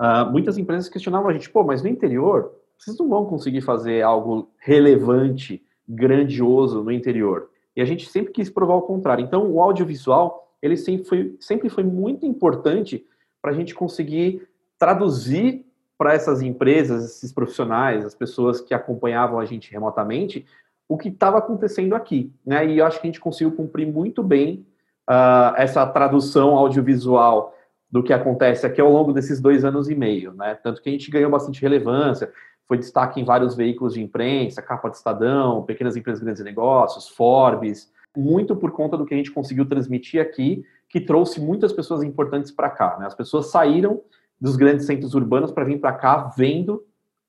uh, 0.00 0.30
muitas 0.30 0.58
empresas 0.58 0.88
questionavam 0.88 1.28
a 1.28 1.32
gente, 1.32 1.50
pô, 1.50 1.62
mas 1.64 1.82
no 1.82 1.88
interior 1.88 2.52
vocês 2.78 2.96
não 2.96 3.08
vão 3.08 3.26
conseguir 3.26 3.60
fazer 3.60 4.02
algo 4.02 4.50
relevante, 4.58 5.64
grandioso 5.88 6.84
no 6.84 6.92
interior. 6.92 7.50
E 7.74 7.80
a 7.80 7.84
gente 7.84 8.08
sempre 8.08 8.32
quis 8.32 8.48
provar 8.48 8.74
o 8.74 8.82
contrário. 8.82 9.24
Então, 9.24 9.50
o 9.50 9.60
audiovisual 9.60 10.48
ele 10.60 10.76
sempre 10.76 11.04
foi, 11.06 11.36
sempre 11.40 11.68
foi 11.68 11.84
muito 11.84 12.26
importante 12.26 13.04
para 13.40 13.52
a 13.52 13.54
gente 13.54 13.74
conseguir 13.74 14.46
traduzir 14.78 15.64
para 15.96 16.14
essas 16.14 16.42
empresas, 16.42 17.04
esses 17.04 17.32
profissionais, 17.32 18.04
as 18.04 18.14
pessoas 18.14 18.60
que 18.60 18.72
acompanhavam 18.72 19.40
a 19.40 19.44
gente 19.44 19.70
remotamente, 19.72 20.46
o 20.88 20.96
que 20.96 21.08
estava 21.08 21.38
acontecendo 21.38 21.94
aqui. 21.94 22.32
Né? 22.46 22.66
E 22.66 22.78
eu 22.78 22.86
acho 22.86 23.00
que 23.00 23.06
a 23.06 23.10
gente 23.10 23.20
conseguiu 23.20 23.54
cumprir 23.54 23.86
muito 23.86 24.22
bem 24.22 24.64
uh, 25.08 25.54
essa 25.56 25.84
tradução 25.86 26.56
audiovisual 26.56 27.54
do 27.90 28.02
que 28.02 28.12
acontece 28.12 28.66
aqui 28.66 28.80
ao 28.80 28.92
longo 28.92 29.12
desses 29.12 29.40
dois 29.40 29.64
anos 29.64 29.88
e 29.88 29.94
meio. 29.94 30.32
Né? 30.34 30.54
Tanto 30.62 30.82
que 30.82 30.88
a 30.88 30.92
gente 30.92 31.10
ganhou 31.10 31.30
bastante 31.30 31.60
relevância, 31.62 32.30
foi 32.66 32.76
destaque 32.76 33.20
em 33.20 33.24
vários 33.24 33.56
veículos 33.56 33.94
de 33.94 34.02
imprensa, 34.02 34.60
capa 34.60 34.90
de 34.90 34.96
Estadão, 34.96 35.62
Pequenas 35.62 35.96
Empresas 35.96 36.22
Grandes 36.22 36.44
Negócios, 36.44 37.08
Forbes, 37.08 37.90
muito 38.14 38.54
por 38.54 38.72
conta 38.72 38.96
do 38.96 39.06
que 39.06 39.14
a 39.14 39.16
gente 39.16 39.30
conseguiu 39.30 39.66
transmitir 39.66 40.20
aqui, 40.20 40.64
que 40.88 41.00
trouxe 41.00 41.40
muitas 41.40 41.72
pessoas 41.72 42.02
importantes 42.02 42.50
para 42.50 42.68
cá. 42.68 42.96
Né? 42.98 43.06
As 43.06 43.14
pessoas 43.14 43.50
saíram 43.50 44.02
dos 44.40 44.56
grandes 44.56 44.86
centros 44.86 45.14
urbanos 45.14 45.50
para 45.50 45.64
vir 45.64 45.80
para 45.80 45.92
cá 45.92 46.30
vendo 46.36 46.84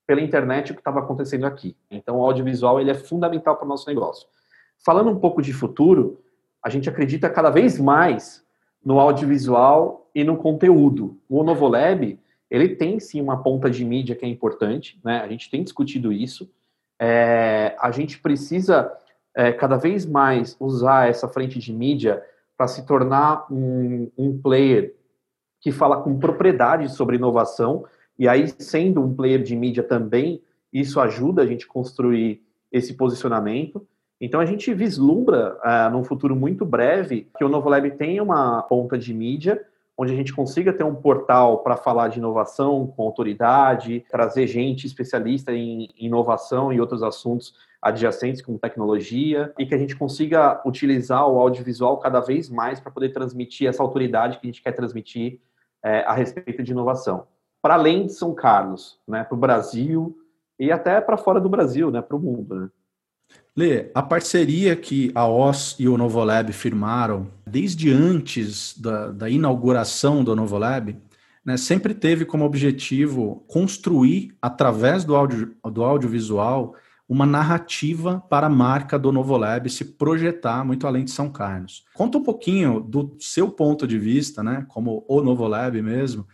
pela 0.06 0.20
internet 0.20 0.72
o 0.72 0.74
que 0.74 0.80
estava 0.80 1.00
acontecendo 1.00 1.46
aqui. 1.46 1.76
Então, 1.90 2.18
o 2.18 2.24
audiovisual 2.24 2.80
ele 2.80 2.90
é 2.90 2.94
fundamental 2.94 3.56
para 3.56 3.64
o 3.64 3.68
nosso 3.68 3.88
negócio. 3.88 4.26
Falando 4.84 5.10
um 5.10 5.18
pouco 5.18 5.40
de 5.40 5.52
futuro, 5.52 6.20
a 6.62 6.68
gente 6.68 6.88
acredita 6.88 7.30
cada 7.30 7.50
vez 7.50 7.78
mais 7.78 8.44
no 8.84 8.98
audiovisual 8.98 10.10
e 10.14 10.24
no 10.24 10.36
conteúdo. 10.36 11.18
O 11.28 11.42
Novolab, 11.42 12.18
ele 12.50 12.68
tem 12.76 12.98
sim 12.98 13.20
uma 13.20 13.42
ponta 13.42 13.70
de 13.70 13.84
mídia 13.84 14.16
que 14.16 14.24
é 14.24 14.28
importante, 14.28 14.98
né? 15.04 15.20
A 15.20 15.28
gente 15.28 15.50
tem 15.50 15.62
discutido 15.62 16.12
isso. 16.12 16.50
É, 16.98 17.76
a 17.78 17.90
gente 17.90 18.18
precisa 18.18 18.92
é, 19.34 19.52
cada 19.52 19.76
vez 19.76 20.04
mais 20.04 20.56
usar 20.58 21.08
essa 21.08 21.28
frente 21.28 21.58
de 21.58 21.72
mídia 21.72 22.22
para 22.56 22.66
se 22.66 22.84
tornar 22.84 23.46
um, 23.50 24.10
um 24.18 24.40
player 24.40 24.94
que 25.60 25.70
fala 25.70 26.02
com 26.02 26.18
propriedade 26.18 26.90
sobre 26.90 27.16
inovação, 27.16 27.84
e 28.18 28.28
aí, 28.28 28.48
sendo 28.58 29.00
um 29.00 29.14
player 29.14 29.42
de 29.42 29.56
mídia 29.56 29.82
também, 29.82 30.42
isso 30.70 31.00
ajuda 31.00 31.40
a 31.40 31.46
gente 31.46 31.66
construir 31.66 32.42
esse 32.70 32.92
posicionamento. 32.92 33.86
Então, 34.20 34.38
a 34.38 34.44
gente 34.44 34.74
vislumbra, 34.74 35.56
uh, 35.64 35.90
num 35.90 36.04
futuro 36.04 36.36
muito 36.36 36.64
breve, 36.66 37.28
que 37.38 37.44
o 37.44 37.48
Novolab 37.48 37.90
tenha 37.92 38.22
uma 38.22 38.62
ponta 38.62 38.98
de 38.98 39.14
mídia, 39.14 39.64
onde 39.96 40.12
a 40.12 40.16
gente 40.16 40.32
consiga 40.32 40.72
ter 40.72 40.84
um 40.84 40.94
portal 40.94 41.58
para 41.58 41.76
falar 41.76 42.08
de 42.08 42.18
inovação 42.18 42.86
com 42.86 43.02
autoridade, 43.02 44.04
trazer 44.10 44.46
gente 44.46 44.86
especialista 44.86 45.52
em 45.52 45.88
inovação 45.96 46.72
e 46.72 46.80
outros 46.80 47.02
assuntos 47.02 47.54
adjacentes 47.80 48.42
como 48.42 48.58
tecnologia, 48.58 49.52
e 49.58 49.64
que 49.64 49.74
a 49.74 49.78
gente 49.78 49.96
consiga 49.96 50.60
utilizar 50.66 51.26
o 51.26 51.38
audiovisual 51.38 51.98
cada 51.98 52.20
vez 52.20 52.50
mais 52.50 52.78
para 52.78 52.90
poder 52.90 53.10
transmitir 53.10 53.68
essa 53.68 53.82
autoridade 53.82 54.38
que 54.38 54.46
a 54.46 54.50
gente 54.50 54.62
quer 54.62 54.72
transmitir 54.72 55.40
é, 55.82 56.00
a 56.00 56.12
respeito 56.12 56.62
de 56.62 56.72
inovação. 56.72 57.26
Para 57.62 57.74
além 57.74 58.06
de 58.06 58.12
São 58.12 58.34
Carlos, 58.34 58.98
né, 59.08 59.24
para 59.24 59.34
o 59.34 59.38
Brasil 59.38 60.16
e 60.58 60.70
até 60.70 61.00
para 61.00 61.16
fora 61.16 61.40
do 61.40 61.48
Brasil, 61.48 61.90
né, 61.90 62.02
para 62.02 62.16
o 62.16 62.20
mundo. 62.20 62.54
Né? 62.54 62.68
Lê, 63.56 63.90
a 63.94 64.02
parceria 64.02 64.76
que 64.76 65.10
a 65.14 65.26
OS 65.26 65.76
e 65.78 65.88
o 65.88 65.98
Novolab 65.98 66.52
firmaram 66.52 67.26
desde 67.46 67.90
antes 67.92 68.78
da, 68.78 69.10
da 69.10 69.28
inauguração 69.28 70.22
do 70.22 70.36
Novolab, 70.36 70.96
né, 71.44 71.56
sempre 71.56 71.94
teve 71.94 72.24
como 72.24 72.44
objetivo 72.44 73.44
construir, 73.48 74.34
através 74.40 75.04
do, 75.04 75.16
audio, 75.16 75.54
do 75.64 75.82
audiovisual, 75.82 76.74
uma 77.08 77.26
narrativa 77.26 78.22
para 78.30 78.46
a 78.46 78.50
marca 78.50 78.96
do 78.96 79.10
Novolab 79.10 79.68
se 79.68 79.84
projetar 79.84 80.64
muito 80.64 80.86
além 80.86 81.04
de 81.04 81.10
São 81.10 81.28
Carlos. 81.28 81.84
Conta 81.92 82.18
um 82.18 82.22
pouquinho 82.22 82.78
do 82.78 83.16
seu 83.18 83.50
ponto 83.50 83.84
de 83.86 83.98
vista, 83.98 84.44
né, 84.44 84.64
como 84.68 85.04
o 85.08 85.20
Novolab 85.20 85.82
mesmo, 85.82 86.26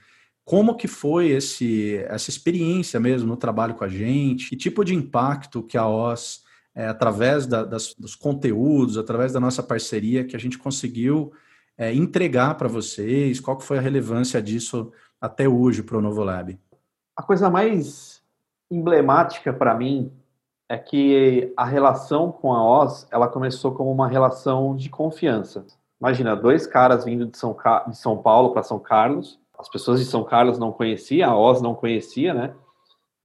como 0.44 0.76
que 0.76 0.86
foi 0.86 1.28
esse, 1.28 1.96
essa 2.08 2.28
experiência 2.28 3.00
mesmo 3.00 3.26
no 3.26 3.36
trabalho 3.36 3.74
com 3.74 3.84
a 3.84 3.88
gente, 3.88 4.50
que 4.50 4.56
tipo 4.56 4.84
de 4.84 4.94
impacto 4.94 5.62
que 5.62 5.78
a 5.78 5.88
OS, 5.88 6.44
é, 6.76 6.87
através 6.87 7.47
da, 7.47 7.64
das, 7.64 7.95
dos 7.95 8.14
conteúdos, 8.14 8.99
através 8.99 9.33
da 9.33 9.40
nossa 9.40 9.62
parceria, 9.62 10.25
que 10.25 10.37
a 10.37 10.38
gente 10.38 10.59
conseguiu 10.59 11.33
é, 11.78 11.92
entregar 11.95 12.54
para 12.56 12.68
vocês, 12.68 13.40
qual 13.40 13.56
que 13.56 13.64
foi 13.64 13.78
a 13.78 13.80
relevância 13.80 14.42
disso 14.42 14.92
até 15.18 15.49
hoje 15.49 15.83
para 15.83 15.97
o 15.97 16.02
Novolab? 16.02 16.59
A 17.16 17.23
coisa 17.23 17.49
mais 17.49 18.23
emblemática 18.71 19.54
para 19.54 19.75
mim 19.75 20.12
é 20.68 20.76
que 20.76 21.52
a 21.56 21.64
relação 21.64 22.30
com 22.30 22.52
a 22.52 22.62
Oz, 22.62 23.06
ela 23.11 23.28
começou 23.28 23.73
como 23.73 23.90
uma 23.90 24.09
relação 24.09 24.76
de 24.76 24.90
confiança. 24.90 25.64
Imagina, 25.99 26.37
dois 26.37 26.66
caras 26.66 27.06
vindo 27.06 27.26
de 27.26 27.38
São, 27.38 27.56
de 27.88 27.97
São 27.97 28.18
Paulo 28.18 28.52
para 28.52 28.62
São 28.62 28.78
Carlos, 28.78 29.40
as 29.59 29.68
pessoas 29.71 29.99
de 30.00 30.04
São 30.04 30.25
Carlos 30.25 30.59
não 30.59 30.73
conheciam, 30.73 31.30
a 31.30 31.38
Oz 31.38 31.62
não 31.62 31.75
conhecia, 31.75 32.35
né? 32.35 32.54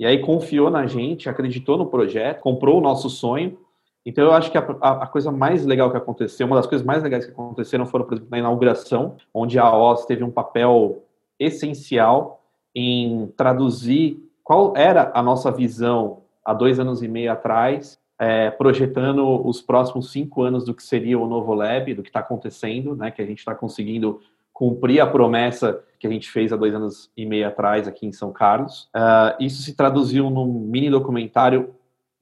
E 0.02 0.06
aí 0.08 0.18
confiou 0.18 0.72
na 0.72 0.88
gente, 0.88 1.30
acreditou 1.30 1.78
no 1.78 1.86
projeto, 1.86 2.40
comprou 2.40 2.80
o 2.80 2.82
nosso 2.82 3.08
sonho. 3.08 3.60
Então 4.04 4.24
eu 4.24 4.32
acho 4.34 4.52
que 4.52 4.58
a, 4.58 4.78
a, 4.82 5.04
a, 5.04 5.06
coisa 5.06 5.32
mais 5.32 5.64
legal 5.64 5.92
que 5.92 5.98
aconteceu, 5.98 6.48
uma 6.48 6.56
das 6.56 6.66
coisas 6.66 6.84
mais 6.84 7.04
legais 7.04 7.24
que 7.24 7.32
aconteceram 7.32 7.86
foram, 7.86 8.06
por 8.06 8.16
exemplo, 8.16 8.32
na 8.32 8.40
inauguração, 8.40 9.18
onde 9.32 9.60
a 9.60 9.72
Oz 9.72 10.08
teve 10.08 10.24
um 10.24 10.32
papel 10.32 11.04
essencial 11.38 12.42
em 12.74 13.32
traduzir 13.38 14.28
qual 14.44 14.74
era 14.76 15.12
a 15.14 15.22
nossa 15.22 15.52
visão 15.52 16.24
há 16.44 16.52
dois 16.52 16.80
anos 16.80 17.04
e 17.04 17.08
meio 17.08 17.32
atrás, 17.32 18.00
é, 18.18 18.50
projetando 18.50 19.48
os 19.48 19.62
próximos 19.62 20.12
cinco 20.12 20.42
anos 20.42 20.66
do 20.66 20.74
que 20.74 20.82
seria 20.82 21.20
o 21.20 21.28
novo 21.28 21.54
Lab, 21.54 21.94
do 21.94 22.02
que 22.02 22.10
está 22.10 22.22
acontecendo, 22.22 22.96
né, 22.96 23.12
que 23.12 23.22
a 23.22 23.26
gente 23.26 23.38
está 23.38 23.54
conseguindo 23.54 24.20
cumprir 24.62 25.00
a 25.00 25.08
promessa 25.08 25.84
que 25.98 26.06
a 26.06 26.10
gente 26.12 26.30
fez 26.30 26.54
há 26.54 26.56
dois 26.56 26.76
anos 26.76 27.10
e 27.18 27.26
meio 27.26 27.48
atrás 27.48 27.88
aqui 27.88 28.06
em 28.06 28.12
São 28.12 28.32
Carlos. 28.32 28.84
Uh, 28.96 29.44
isso 29.44 29.64
se 29.64 29.76
traduziu 29.76 30.30
num 30.30 30.46
mini 30.46 30.88
documentário 30.88 31.74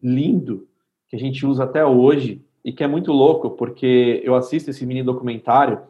lindo 0.01 0.65
que 1.10 1.17
a 1.17 1.19
gente 1.19 1.46
usa 1.46 1.65
até 1.65 1.86
hoje 1.86 2.41
e 2.63 2.72
que 2.72 2.81
é 2.81 2.88
muito 2.88 3.12
louco 3.12 3.50
porque 3.50 4.22
eu 4.24 4.36
assisto 4.36 4.69
esse 4.69 4.86
mini 4.86 5.03
documentário 5.03 5.81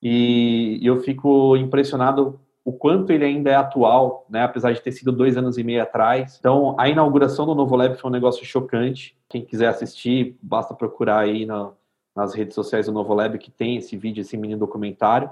e 0.00 0.78
eu 0.84 1.00
fico 1.00 1.56
impressionado 1.56 2.38
o 2.64 2.72
quanto 2.72 3.10
ele 3.10 3.24
ainda 3.24 3.50
é 3.50 3.56
atual, 3.56 4.24
né, 4.30 4.44
apesar 4.44 4.70
de 4.70 4.80
ter 4.80 4.92
sido 4.92 5.10
dois 5.10 5.36
anos 5.36 5.58
e 5.58 5.64
meio 5.64 5.82
atrás. 5.82 6.36
Então, 6.38 6.76
a 6.78 6.88
inauguração 6.88 7.44
do 7.44 7.56
Novo 7.56 7.74
Lab 7.74 7.96
foi 7.96 8.08
um 8.08 8.12
negócio 8.12 8.46
chocante. 8.46 9.16
Quem 9.28 9.44
quiser 9.44 9.66
assistir, 9.66 10.38
basta 10.40 10.74
procurar 10.74 11.18
aí 11.18 11.44
na, 11.44 11.72
nas 12.14 12.34
redes 12.34 12.54
sociais 12.54 12.86
do 12.86 12.92
Novo 12.92 13.12
Lab 13.14 13.36
que 13.36 13.50
tem 13.50 13.78
esse 13.78 13.96
vídeo, 13.96 14.20
esse 14.20 14.36
mini 14.36 14.54
documentário. 14.54 15.28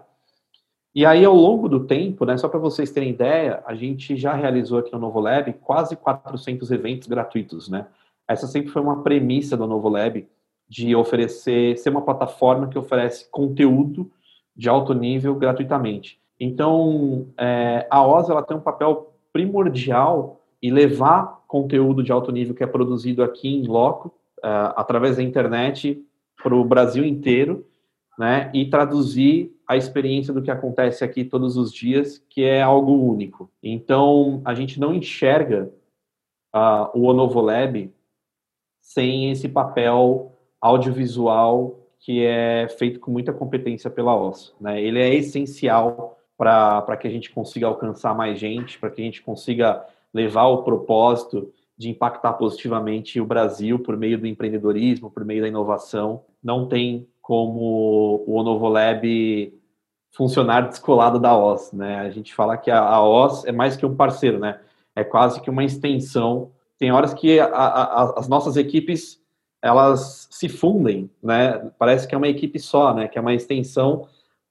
E 0.97 1.05
aí, 1.05 1.27
ao 1.27 1.37
longo 1.37 1.69
do 1.69 1.81
tempo, 1.81 2.25
né, 2.25 2.39
só 2.39 2.49
para 2.49 2.59
vocês 2.59 2.91
terem 2.91 3.11
ideia, 3.11 3.63
a 3.67 3.75
gente 3.75 4.17
já 4.17 4.33
realizou 4.33 4.79
aqui 4.79 4.91
no 4.95 4.99
Novo 4.99 5.21
Lab 5.21 5.53
quase 5.61 5.95
400 5.95 6.71
eventos 6.71 7.07
gratuitos, 7.07 7.69
né? 7.69 7.87
Essa 8.27 8.47
sempre 8.47 8.71
foi 8.71 8.81
uma 8.81 9.03
premissa 9.03 9.59
do 9.59 9.67
Novo 9.67 9.91
Lab 9.91 10.27
de 10.67 10.97
oferecer, 10.97 11.77
ser 11.77 11.91
uma 11.91 12.01
plataforma 12.01 12.69
que 12.69 12.79
oferece 12.79 13.31
conteúdo 13.31 14.11
de 14.57 14.71
alto 14.71 14.95
nível 14.95 15.35
gratuitamente. 15.35 16.19
Então, 16.41 17.27
é, 17.37 17.87
a 17.91 18.03
OZ 18.03 18.31
ela 18.31 18.43
tem 18.43 18.57
um 18.57 18.61
papel 18.61 19.13
primordial 19.35 20.41
em 20.63 20.73
levar 20.73 21.43
conteúdo 21.47 22.03
de 22.03 22.11
alto 22.11 22.33
nível 22.33 22.55
que 22.55 22.65
é 22.65 22.67
produzido 22.67 23.23
aqui 23.23 23.55
em 23.55 23.67
loco, 23.67 24.15
é, 24.43 24.49
através 24.75 25.19
da 25.19 25.23
internet, 25.23 26.03
para 26.43 26.55
o 26.55 26.65
Brasil 26.65 27.05
inteiro, 27.05 27.67
né, 28.19 28.51
e 28.55 28.65
traduzir 28.65 29.55
a 29.67 29.77
experiência 29.77 30.33
do 30.33 30.43
que 30.43 30.51
acontece 30.51 31.05
aqui 31.05 31.25
todos 31.25 31.57
os 31.57 31.73
dias, 31.73 32.23
que 32.29 32.45
é 32.45 32.63
algo 32.63 32.93
único. 32.93 33.51
Então, 33.63 34.41
a 34.45 34.55
gente 34.55 34.79
não 34.79 34.95
enxerga 34.95 35.71
uh, 36.55 36.91
o 36.95 37.05
Onovo 37.05 37.41
Lab 37.41 37.93
sem 38.81 39.31
esse 39.31 39.49
papel 39.49 40.33
audiovisual 40.61 41.81
que 41.99 42.25
é 42.25 42.69
feito 42.69 43.01
com 43.01 43.11
muita 43.11 43.33
competência 43.33 43.91
pela 43.91 44.15
OS. 44.15 44.55
Né? 44.61 44.81
Ele 44.81 45.01
é 45.01 45.13
essencial 45.13 46.19
para 46.39 46.97
que 46.97 47.09
a 47.09 47.11
gente 47.11 47.31
consiga 47.31 47.67
alcançar 47.67 48.15
mais 48.15 48.39
gente, 48.39 48.79
para 48.79 48.91
que 48.91 49.01
a 49.01 49.05
gente 49.05 49.23
consiga 49.23 49.85
levar 50.15 50.47
o 50.47 50.63
propósito 50.63 51.53
de 51.77 51.91
impactar 51.91 52.35
positivamente 52.35 53.21
o 53.21 53.27
Brasil 53.27 53.79
por 53.79 53.97
meio 53.97 54.19
do 54.19 54.27
empreendedorismo, 54.27 55.11
por 55.11 55.25
meio 55.25 55.43
da 55.43 55.49
inovação. 55.49 56.25
Não 56.43 56.69
tem 56.69 57.09
como 57.27 58.23
o 58.25 58.37
Onovolab 58.37 59.53
funcionar 60.13 60.69
descolado 60.69 61.19
da 61.19 61.37
OS, 61.37 61.73
né? 61.73 61.99
A 61.99 62.11
gente 62.11 62.33
fala 62.33 62.57
que 62.57 62.71
a, 62.71 62.79
a 62.79 63.03
OS 63.03 63.45
é 63.45 63.51
mais 63.51 63.77
que 63.77 63.85
um 63.85 63.97
parceiro, 63.97 64.39
né? 64.39 64.61
É 64.95 65.03
quase 65.03 65.41
que 65.41 65.51
uma 65.51 65.65
extensão. 65.65 66.53
Tem 66.79 66.93
horas 66.93 67.13
que 67.13 67.41
a, 67.41 67.47
a, 67.47 68.21
as 68.21 68.29
nossas 68.29 68.57
equipes 68.57 69.21
elas 69.61 70.29
se 70.31 70.49
fundem, 70.49 71.11
né? 71.21 71.69
Parece 71.77 72.07
que 72.07 72.15
é 72.15 72.19
uma 72.19 72.29
equipe 72.29 72.61
só, 72.61 72.95
né? 72.95 73.09
Que 73.09 73.19
é 73.19 73.21
uma 73.21 73.35
extensão 73.35 74.07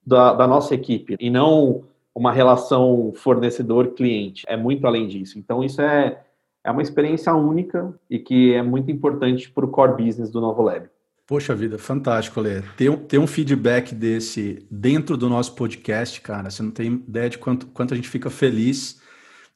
da, 0.06 0.34
da 0.34 0.46
nossa 0.46 0.74
equipe 0.74 1.16
e 1.18 1.30
não 1.30 1.82
uma 2.14 2.30
relação 2.30 3.14
fornecedor-cliente. 3.16 4.44
É 4.46 4.54
muito 4.54 4.86
além 4.86 5.08
disso. 5.08 5.38
Então, 5.38 5.64
isso 5.64 5.80
é, 5.80 6.22
é 6.62 6.70
uma 6.70 6.82
experiência 6.82 7.34
única 7.34 7.98
e 8.10 8.18
que 8.18 8.52
é 8.52 8.62
muito 8.62 8.90
importante 8.90 9.50
para 9.50 9.64
o 9.64 9.68
core 9.68 10.04
business 10.04 10.30
do 10.30 10.42
Novo 10.42 10.60
Lab. 10.60 10.90
Poxa 11.26 11.56
vida, 11.56 11.76
fantástico, 11.76 12.40
Lê. 12.40 12.62
Ter, 12.76 12.88
um, 12.88 12.96
ter 12.96 13.18
um 13.18 13.26
feedback 13.26 13.92
desse 13.92 14.64
dentro 14.70 15.16
do 15.16 15.28
nosso 15.28 15.56
podcast, 15.56 16.20
cara, 16.20 16.50
você 16.50 16.62
não 16.62 16.70
tem 16.70 17.02
ideia 17.08 17.28
de 17.28 17.36
quanto, 17.36 17.66
quanto 17.66 17.92
a 17.92 17.96
gente 17.96 18.08
fica 18.08 18.30
feliz 18.30 19.00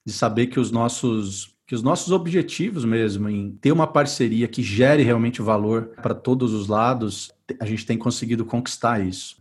de 0.04 0.12
saber 0.12 0.48
que 0.48 0.58
os 0.58 0.70
nossos 0.70 1.54
que 1.70 1.74
os 1.76 1.84
nossos 1.84 2.10
objetivos 2.10 2.84
mesmo 2.84 3.28
em 3.28 3.52
ter 3.52 3.70
uma 3.70 3.86
parceria 3.86 4.48
que 4.48 4.60
gere 4.60 5.04
realmente 5.04 5.40
valor 5.40 5.92
para 6.02 6.16
todos 6.16 6.52
os 6.52 6.66
lados, 6.66 7.30
a 7.60 7.64
gente 7.64 7.86
tem 7.86 7.96
conseguido 7.96 8.44
conquistar 8.44 8.98
isso. 8.98 9.36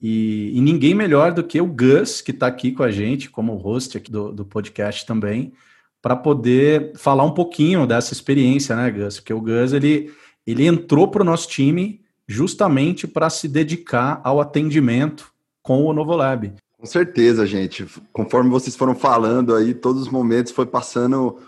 E, 0.00 0.52
e 0.54 0.60
ninguém 0.62 0.94
melhor 0.94 1.32
do 1.32 1.44
que 1.44 1.60
o 1.60 1.66
Gus, 1.66 2.22
que 2.22 2.30
está 2.30 2.46
aqui 2.46 2.72
com 2.72 2.82
a 2.82 2.90
gente, 2.90 3.28
como 3.28 3.56
host 3.56 3.98
aqui 3.98 4.10
do, 4.10 4.32
do 4.32 4.42
podcast 4.42 5.04
também, 5.04 5.52
para 6.00 6.16
poder 6.16 6.92
falar 6.96 7.24
um 7.24 7.34
pouquinho 7.34 7.86
dessa 7.86 8.14
experiência, 8.14 8.74
né, 8.74 8.90
Gus? 8.90 9.20
Porque 9.20 9.34
o 9.34 9.40
Gus, 9.42 9.74
ele, 9.74 10.10
ele 10.46 10.66
entrou 10.66 11.08
para 11.08 11.22
o 11.22 11.24
nosso 11.24 11.48
time 11.48 12.00
justamente 12.28 13.06
para 13.06 13.30
se 13.30 13.48
dedicar 13.48 14.20
ao 14.24 14.40
atendimento 14.40 15.32
com 15.62 15.84
o 15.84 15.92
Novo 15.92 16.14
Lab. 16.14 16.52
Com 16.78 16.86
certeza, 16.86 17.46
gente. 17.46 17.86
Conforme 18.12 18.50
vocês 18.50 18.76
foram 18.76 18.94
falando 18.94 19.54
aí, 19.54 19.74
todos 19.74 20.02
os 20.02 20.08
momentos 20.08 20.52
foi 20.52 20.66
passando 20.66 21.38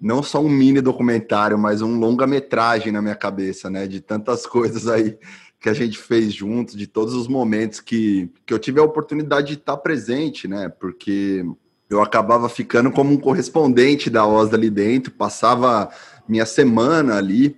não 0.00 0.22
só 0.22 0.40
um 0.40 0.48
mini 0.48 0.80
documentário, 0.80 1.58
mas 1.58 1.82
um 1.82 1.98
longa-metragem 1.98 2.92
na 2.92 3.02
minha 3.02 3.14
cabeça, 3.14 3.68
né? 3.68 3.86
De 3.86 4.00
tantas 4.00 4.46
coisas 4.46 4.88
aí 4.88 5.18
que 5.60 5.68
a 5.68 5.74
gente 5.74 5.98
fez 5.98 6.32
juntos, 6.32 6.76
de 6.76 6.86
todos 6.86 7.14
os 7.14 7.26
momentos 7.26 7.80
que, 7.80 8.30
que 8.46 8.54
eu 8.54 8.58
tive 8.58 8.78
a 8.80 8.84
oportunidade 8.84 9.48
de 9.48 9.54
estar 9.54 9.76
presente, 9.76 10.46
né? 10.46 10.68
Porque 10.68 11.44
eu 11.90 12.00
acabava 12.00 12.48
ficando 12.48 12.90
como 12.90 13.12
um 13.12 13.16
correspondente 13.16 14.08
da 14.08 14.26
OSDA 14.26 14.56
ali 14.56 14.70
dentro, 14.70 15.10
passava 15.12 15.90
minha 16.28 16.46
semana 16.46 17.16
ali, 17.16 17.56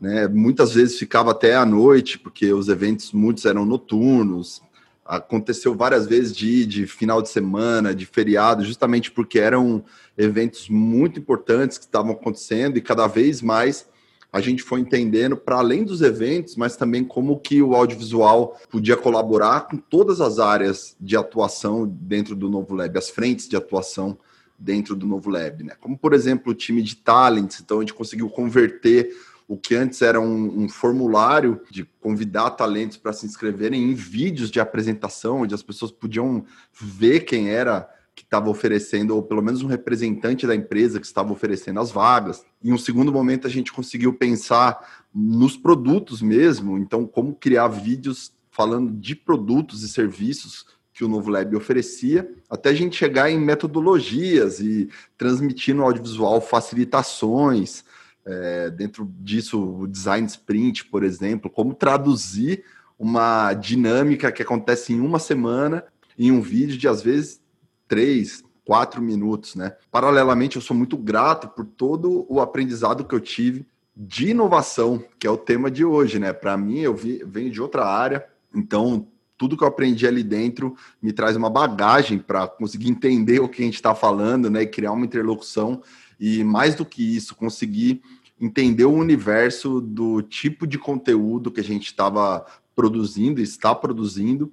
né? 0.00 0.28
Muitas 0.28 0.74
vezes 0.74 0.98
ficava 0.98 1.30
até 1.30 1.54
à 1.54 1.64
noite, 1.64 2.18
porque 2.18 2.52
os 2.52 2.68
eventos 2.68 3.12
muitos 3.12 3.44
eram 3.44 3.64
noturnos, 3.64 4.62
aconteceu 5.04 5.74
várias 5.74 6.06
vezes 6.06 6.36
de, 6.36 6.66
de 6.66 6.86
final 6.86 7.22
de 7.22 7.28
semana, 7.28 7.94
de 7.94 8.04
feriado, 8.04 8.64
justamente 8.64 9.10
porque 9.10 9.38
eram 9.38 9.84
eventos 10.18 10.68
muito 10.68 11.20
importantes 11.20 11.78
que 11.78 11.84
estavam 11.84 12.12
acontecendo 12.12 12.76
e 12.76 12.80
cada 12.80 13.06
vez 13.06 13.40
mais 13.40 13.86
a 14.32 14.40
gente 14.40 14.62
foi 14.62 14.80
entendendo 14.80 15.36
para 15.36 15.56
além 15.56 15.84
dos 15.84 16.02
eventos, 16.02 16.56
mas 16.56 16.76
também 16.76 17.04
como 17.04 17.38
que 17.38 17.62
o 17.62 17.74
audiovisual 17.74 18.60
podia 18.68 18.96
colaborar 18.96 19.62
com 19.62 19.76
todas 19.76 20.20
as 20.20 20.38
áreas 20.38 20.96
de 21.00 21.16
atuação 21.16 21.86
dentro 21.86 22.34
do 22.34 22.50
Novo 22.50 22.74
Lab, 22.74 22.98
as 22.98 23.08
frentes 23.08 23.48
de 23.48 23.56
atuação 23.56 24.18
dentro 24.58 24.94
do 24.94 25.06
Novo 25.06 25.30
Lab, 25.30 25.62
né? 25.62 25.74
Como 25.80 25.96
por 25.96 26.12
exemplo 26.12 26.52
o 26.52 26.54
time 26.54 26.82
de 26.82 26.96
talents, 26.96 27.60
então 27.60 27.78
a 27.78 27.80
gente 27.80 27.94
conseguiu 27.94 28.28
converter 28.28 29.10
o 29.48 29.56
que 29.56 29.74
antes 29.74 30.02
era 30.02 30.20
um, 30.20 30.64
um 30.64 30.68
formulário 30.68 31.60
de 31.70 31.84
convidar 32.00 32.50
talentos 32.50 32.96
para 32.96 33.12
se 33.12 33.26
inscreverem 33.26 33.90
em 33.90 33.94
vídeos 33.94 34.50
de 34.50 34.58
apresentação, 34.58 35.42
onde 35.42 35.54
as 35.54 35.62
pessoas 35.62 35.92
podiam 35.92 36.44
ver 36.72 37.20
quem 37.20 37.50
era 37.50 37.88
que 38.14 38.22
estava 38.22 38.48
oferecendo, 38.48 39.14
ou 39.14 39.22
pelo 39.22 39.42
menos 39.42 39.62
um 39.62 39.66
representante 39.66 40.46
da 40.46 40.54
empresa 40.54 40.98
que 40.98 41.06
estava 41.06 41.32
oferecendo 41.32 41.78
as 41.78 41.90
vagas. 41.90 42.44
Em 42.64 42.72
um 42.72 42.78
segundo 42.78 43.12
momento, 43.12 43.46
a 43.46 43.50
gente 43.50 43.70
conseguiu 43.70 44.14
pensar 44.14 45.04
nos 45.14 45.54
produtos 45.54 46.22
mesmo, 46.22 46.78
então, 46.78 47.06
como 47.06 47.34
criar 47.34 47.68
vídeos 47.68 48.32
falando 48.50 48.90
de 48.90 49.14
produtos 49.14 49.82
e 49.82 49.88
serviços 49.88 50.64
que 50.94 51.04
o 51.04 51.08
Novo 51.08 51.28
Lab 51.28 51.54
oferecia, 51.54 52.26
até 52.48 52.70
a 52.70 52.74
gente 52.74 52.96
chegar 52.96 53.30
em 53.30 53.38
metodologias 53.38 54.60
e 54.60 54.88
transmitir 55.18 55.74
no 55.74 55.82
audiovisual 55.82 56.40
facilitações, 56.40 57.84
é, 58.26 58.70
dentro 58.70 59.08
disso, 59.20 59.80
o 59.80 59.86
design 59.86 60.26
sprint, 60.26 60.86
por 60.86 61.04
exemplo, 61.04 61.48
como 61.48 61.72
traduzir 61.72 62.64
uma 62.98 63.54
dinâmica 63.54 64.32
que 64.32 64.42
acontece 64.42 64.92
em 64.92 65.00
uma 65.00 65.18
semana 65.18 65.84
em 66.18 66.32
um 66.32 66.40
vídeo 66.40 66.76
de 66.76 66.88
às 66.88 67.02
vezes 67.02 67.40
três, 67.86 68.42
quatro 68.64 69.00
minutos, 69.00 69.54
né? 69.54 69.76
Paralelamente, 69.92 70.56
eu 70.56 70.62
sou 70.62 70.76
muito 70.76 70.96
grato 70.96 71.48
por 71.48 71.64
todo 71.64 72.26
o 72.28 72.40
aprendizado 72.40 73.04
que 73.04 73.14
eu 73.14 73.20
tive 73.20 73.66
de 73.94 74.30
inovação, 74.30 75.02
que 75.18 75.26
é 75.26 75.30
o 75.30 75.36
tema 75.36 75.70
de 75.70 75.84
hoje, 75.84 76.18
né? 76.18 76.32
Para 76.32 76.56
mim, 76.56 76.80
eu 76.80 76.94
vi, 76.94 77.22
venho 77.24 77.50
de 77.50 77.62
outra 77.62 77.86
área, 77.86 78.26
então 78.54 79.06
tudo 79.38 79.56
que 79.56 79.62
eu 79.62 79.68
aprendi 79.68 80.06
ali 80.06 80.22
dentro 80.22 80.74
me 81.00 81.12
traz 81.12 81.36
uma 81.36 81.50
bagagem 81.50 82.18
para 82.18 82.48
conseguir 82.48 82.88
entender 82.88 83.38
o 83.38 83.48
que 83.48 83.62
a 83.62 83.64
gente 83.64 83.74
está 83.74 83.94
falando, 83.94 84.50
né? 84.50 84.62
E 84.62 84.66
criar 84.66 84.92
uma 84.92 85.04
interlocução 85.04 85.82
e 86.18 86.42
mais 86.44 86.74
do 86.74 86.84
que 86.84 87.16
isso, 87.16 87.34
conseguir 87.34 88.02
entender 88.40 88.84
o 88.84 88.92
universo 88.92 89.80
do 89.80 90.22
tipo 90.22 90.66
de 90.66 90.78
conteúdo 90.78 91.50
que 91.50 91.60
a 91.60 91.64
gente 91.64 91.86
estava 91.86 92.44
produzindo, 92.74 93.40
está 93.40 93.74
produzindo 93.74 94.52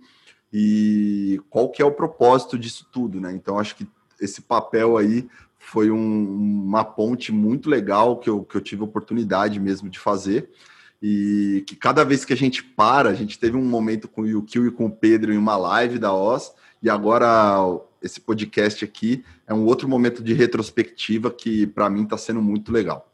e 0.51 1.41
qual 1.49 1.69
que 1.69 1.81
é 1.81 1.85
o 1.85 1.91
propósito 1.91 2.57
disso 2.57 2.87
tudo, 2.91 3.19
né? 3.19 3.33
Então 3.33 3.59
acho 3.59 3.75
que 3.75 3.87
esse 4.21 4.41
papel 4.41 4.97
aí 4.97 5.27
foi 5.57 5.89
um, 5.89 6.63
uma 6.65 6.83
ponte 6.83 7.31
muito 7.31 7.69
legal 7.69 8.17
que 8.17 8.29
eu, 8.29 8.43
que 8.43 8.55
eu 8.55 8.61
tive 8.61 8.81
a 8.81 8.85
oportunidade 8.85 9.59
mesmo 9.59 9.89
de 9.89 9.99
fazer 9.99 10.49
e 11.01 11.63
que 11.67 11.75
cada 11.75 12.05
vez 12.05 12.23
que 12.23 12.31
a 12.31 12.37
gente 12.37 12.63
para, 12.63 13.09
a 13.09 13.13
gente 13.13 13.37
teve 13.37 13.57
um 13.57 13.65
momento 13.65 14.07
com 14.07 14.21
o 14.21 14.27
Yukio 14.27 14.67
e 14.67 14.71
com 14.71 14.85
o 14.85 14.91
Pedro 14.91 15.33
em 15.33 15.37
uma 15.37 15.57
live 15.57 15.99
da 15.99 16.13
OS 16.13 16.53
e 16.81 16.89
agora 16.89 17.65
esse 18.03 18.19
podcast 18.19 18.83
aqui 18.83 19.23
é 19.47 19.53
um 19.53 19.65
outro 19.65 19.87
momento 19.87 20.21
de 20.21 20.33
retrospectiva 20.33 21.31
que 21.31 21.65
para 21.65 21.89
mim 21.89 22.03
está 22.03 22.17
sendo 22.17 22.41
muito 22.41 22.71
legal. 22.71 23.09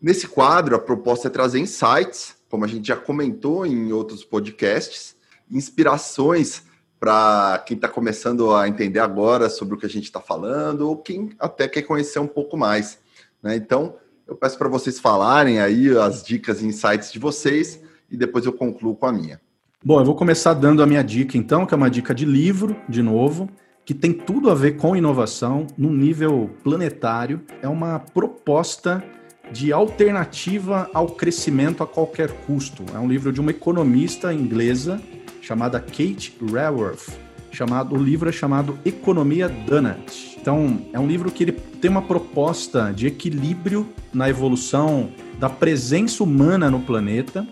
Nesse 0.00 0.28
quadro, 0.28 0.76
a 0.76 0.78
proposta 0.78 1.28
é 1.28 1.30
trazer 1.30 1.58
insights, 1.58 2.36
como 2.48 2.64
a 2.64 2.68
gente 2.68 2.86
já 2.86 2.96
comentou 2.96 3.66
em 3.66 3.92
outros 3.92 4.22
podcasts, 4.24 5.16
inspirações 5.50 6.62
para 7.00 7.62
quem 7.66 7.74
está 7.74 7.88
começando 7.88 8.54
a 8.54 8.68
entender 8.68 9.00
agora 9.00 9.48
sobre 9.48 9.74
o 9.74 9.78
que 9.78 9.86
a 9.86 9.88
gente 9.88 10.04
está 10.04 10.20
falando, 10.20 10.82
ou 10.82 10.96
quem 10.96 11.30
até 11.38 11.66
quer 11.66 11.82
conhecer 11.82 12.18
um 12.18 12.26
pouco 12.26 12.56
mais. 12.56 12.98
Né? 13.42 13.56
Então, 13.56 13.96
eu 14.28 14.36
peço 14.36 14.58
para 14.58 14.68
vocês 14.68 15.00
falarem 15.00 15.58
aí 15.58 15.88
as 15.96 16.22
dicas 16.22 16.60
e 16.60 16.66
insights 16.66 17.10
de 17.10 17.18
vocês 17.18 17.80
e 18.10 18.16
depois 18.16 18.44
eu 18.44 18.52
concluo 18.52 18.94
com 18.94 19.06
a 19.06 19.12
minha. 19.12 19.40
Bom, 19.82 19.98
eu 20.00 20.04
vou 20.04 20.14
começar 20.14 20.52
dando 20.52 20.82
a 20.82 20.86
minha 20.86 21.02
dica 21.02 21.38
então, 21.38 21.64
que 21.64 21.72
é 21.72 21.76
uma 21.76 21.88
dica 21.88 22.14
de 22.14 22.26
livro, 22.26 22.76
de 22.88 23.02
novo, 23.02 23.48
que 23.86 23.94
tem 23.94 24.12
tudo 24.12 24.50
a 24.50 24.54
ver 24.54 24.76
com 24.76 24.94
inovação 24.94 25.66
num 25.78 25.92
nível 25.92 26.50
planetário. 26.62 27.40
É 27.62 27.68
uma 27.68 27.98
proposta 27.98 29.02
de 29.50 29.72
alternativa 29.72 30.90
ao 30.92 31.06
crescimento 31.06 31.82
a 31.82 31.86
qualquer 31.86 32.30
custo. 32.44 32.84
É 32.94 32.98
um 32.98 33.08
livro 33.08 33.32
de 33.32 33.40
uma 33.40 33.50
economista 33.50 34.34
inglesa 34.34 35.00
chamada 35.40 35.80
Kate 35.80 36.36
Raworth. 36.52 37.08
Chamado, 37.50 37.94
o 37.94 37.98
livro 37.98 38.28
é 38.28 38.32
chamado 38.32 38.78
Economia 38.84 39.48
Donut. 39.48 40.37
Então, 40.48 40.80
é 40.94 40.98
um 40.98 41.06
livro 41.06 41.30
que 41.30 41.44
ele 41.44 41.52
tem 41.52 41.90
uma 41.90 42.00
proposta 42.00 42.90
de 42.90 43.06
equilíbrio 43.06 43.86
na 44.14 44.30
evolução 44.30 45.10
da 45.38 45.50
presença 45.50 46.24
humana 46.24 46.70
no 46.70 46.80
planeta, 46.80 47.46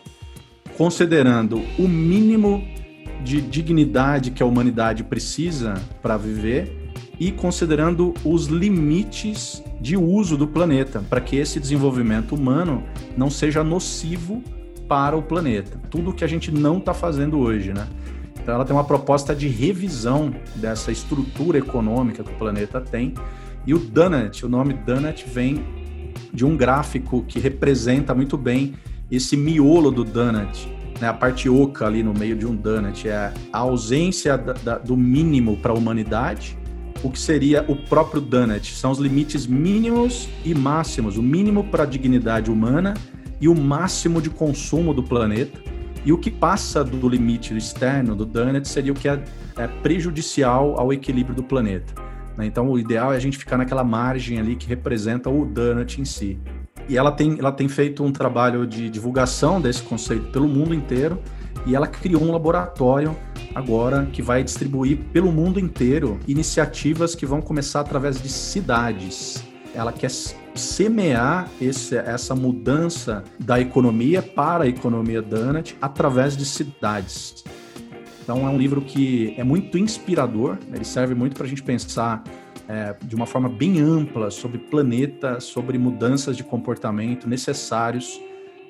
considerando 0.79 1.61
o 1.79 1.87
mínimo 1.87 2.67
de 3.23 3.43
dignidade 3.43 4.31
que 4.31 4.43
a 4.43 4.47
humanidade 4.47 5.05
precisa 5.05 5.75
para 6.01 6.17
viver 6.17 6.91
e 7.21 7.31
considerando 7.31 8.15
os 8.25 8.47
limites 8.47 9.63
de 9.79 9.95
uso 9.95 10.35
do 10.35 10.47
planeta, 10.47 11.05
para 11.07 11.21
que 11.21 11.37
esse 11.37 11.61
desenvolvimento 11.61 12.35
humano 12.35 12.83
não 13.15 13.29
seja 13.29 13.63
nocivo 13.63 14.43
para 14.89 15.15
o 15.15 15.23
planeta. 15.23 15.79
Tudo 15.91 16.15
que 16.15 16.25
a 16.25 16.27
gente 16.27 16.51
não 16.51 16.79
está 16.79 16.95
fazendo 16.95 17.39
hoje, 17.39 17.75
né? 17.75 17.87
Então 18.47 18.55
ela 18.55 18.65
tem 18.65 18.77
uma 18.77 18.85
proposta 18.85 19.35
de 19.35 19.49
revisão 19.49 20.33
dessa 20.55 20.93
estrutura 20.93 21.59
econômica 21.59 22.23
que 22.23 22.31
o 22.31 22.35
planeta 22.37 22.81
tem. 22.81 23.13
E 23.67 23.75
o 23.75 23.79
Donut, 23.81 24.47
o 24.47 24.49
nome 24.49 24.73
Donut 24.73 25.29
vem 25.29 25.65
de 26.33 26.45
um 26.45 26.57
gráfico 26.57 27.25
que 27.27 27.41
representa 27.41 28.15
muito 28.15 28.37
bem 28.37 28.75
esse 29.11 29.37
miolo 29.37 29.91
do 29.91 30.05
donut, 30.05 30.69
né? 31.01 31.09
A 31.09 31.13
parte 31.13 31.49
oca 31.49 31.87
ali 31.87 32.05
no 32.05 32.15
meio 32.15 32.37
de 32.37 32.47
um 32.47 32.55
donut 32.55 33.09
é 33.09 33.35
a 33.53 33.59
ausência 33.59 34.39
da, 34.39 34.53
da, 34.53 34.79
do 34.79 34.97
mínimo 34.97 35.57
para 35.57 35.73
a 35.73 35.75
humanidade 35.75 36.57
o 37.03 37.11
que 37.11 37.19
seria 37.19 37.65
o 37.67 37.75
próprio 37.75 38.21
Dunnett. 38.21 38.73
São 38.75 38.93
os 38.93 38.99
limites 38.99 39.45
mínimos 39.45 40.29
e 40.45 40.55
máximos, 40.55 41.17
o 41.17 41.23
mínimo 41.23 41.65
para 41.65 41.83
a 41.83 41.87
dignidade 41.87 42.49
humana 42.49 42.95
e 43.41 43.49
o 43.49 43.55
máximo 43.57 44.23
de 44.23 44.31
consumo 44.31 44.95
do 44.95 45.03
planeta. 45.03 45.76
E 46.07 46.12
o 46.12 46.19
que 46.19 46.31
passa 46.31 46.85
do 46.85 47.09
limite 47.09 47.55
externo 47.57 48.14
do 48.14 48.25
Dunnett 48.25 48.69
seria 48.69 48.92
o 48.92 48.95
que 48.95 49.09
é, 49.09 49.21
é 49.57 49.66
prejudicial 49.66 50.79
ao 50.79 50.92
equilíbrio 50.92 51.35
do 51.35 51.42
planeta. 51.42 51.92
Né? 52.37 52.47
Então, 52.47 52.71
o 52.71 52.79
ideal 52.79 53.12
é 53.12 53.16
a 53.16 53.19
gente 53.19 53.37
ficar 53.37 53.59
naquela 53.59 53.83
margem 53.83 54.38
ali 54.38 54.55
que 54.55 54.69
representa 54.69 55.29
o 55.29 55.45
Dunnett 55.45 56.01
em 56.01 56.05
si. 56.05 56.38
E 56.88 56.97
ela 56.97 57.11
tem, 57.11 57.37
ela 57.40 57.51
tem 57.51 57.66
feito 57.66 58.05
um 58.05 58.12
trabalho 58.12 58.64
de 58.64 58.88
divulgação 58.88 59.61
desse 59.61 59.83
conceito 59.83 60.31
pelo 60.31 60.47
mundo 60.47 60.73
inteiro 60.73 61.21
e 61.66 61.75
ela 61.75 61.88
criou 61.88 62.23
um 62.23 62.31
laboratório 62.31 63.16
agora 63.53 64.07
que 64.12 64.23
vai 64.23 64.45
distribuir 64.45 64.99
pelo 65.12 65.33
mundo 65.33 65.59
inteiro 65.59 66.21
iniciativas 66.29 67.16
que 67.16 67.27
vão 67.27 67.42
começar 67.42 67.81
através 67.81 68.23
de 68.23 68.29
cidades. 68.29 69.42
Ela 69.77 69.93
quer 69.93 70.11
semear 70.55 71.51
esse, 71.61 71.95
essa 71.97 72.35
mudança 72.35 73.23
da 73.39 73.61
economia 73.61 74.23
para 74.23 74.65
a 74.65 74.67
economia 74.67 75.21
Donut 75.21 75.77
através 75.83 76.35
de 76.35 76.47
cidades. 76.47 77.45
Então 78.23 78.49
é 78.49 78.51
um 78.51 78.57
livro 78.57 78.81
que 78.81 79.35
é 79.37 79.45
muito 79.45 79.77
inspirador, 79.77 80.57
ele 80.73 80.85
serve 80.85 81.15
muito 81.15 81.37
para 81.37 81.45
a 81.45 81.49
gente 81.49 81.62
pensar 81.62 82.25
é, 82.67 82.97
de 83.03 83.15
uma 83.15 83.27
forma 83.27 83.51
bem 83.51 83.79
ampla 83.79 84.31
sobre 84.31 84.59
planeta, 84.59 85.41
sobre 85.41 85.77
mudanças 85.77 86.37
de 86.37 86.43
comportamento 86.43 87.29
necessários 87.29 88.19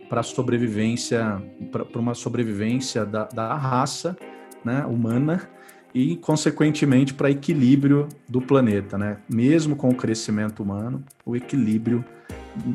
para 0.09 0.25
sobrevivência, 0.25 1.41
para 1.71 2.01
uma 2.01 2.15
sobrevivência 2.15 3.07
da, 3.07 3.27
da 3.27 3.55
raça 3.55 4.17
né, 4.65 4.85
humana 4.85 5.49
e, 5.97 6.15
consequentemente, 6.15 7.15
para 7.15 7.31
equilíbrio 7.31 8.07
do 8.29 8.39
planeta, 8.39 8.99
né? 8.99 9.17
Mesmo 9.27 9.75
com 9.75 9.89
o 9.89 9.95
crescimento 9.95 10.63
humano, 10.63 11.03
o 11.25 11.35
equilíbrio 11.35 12.05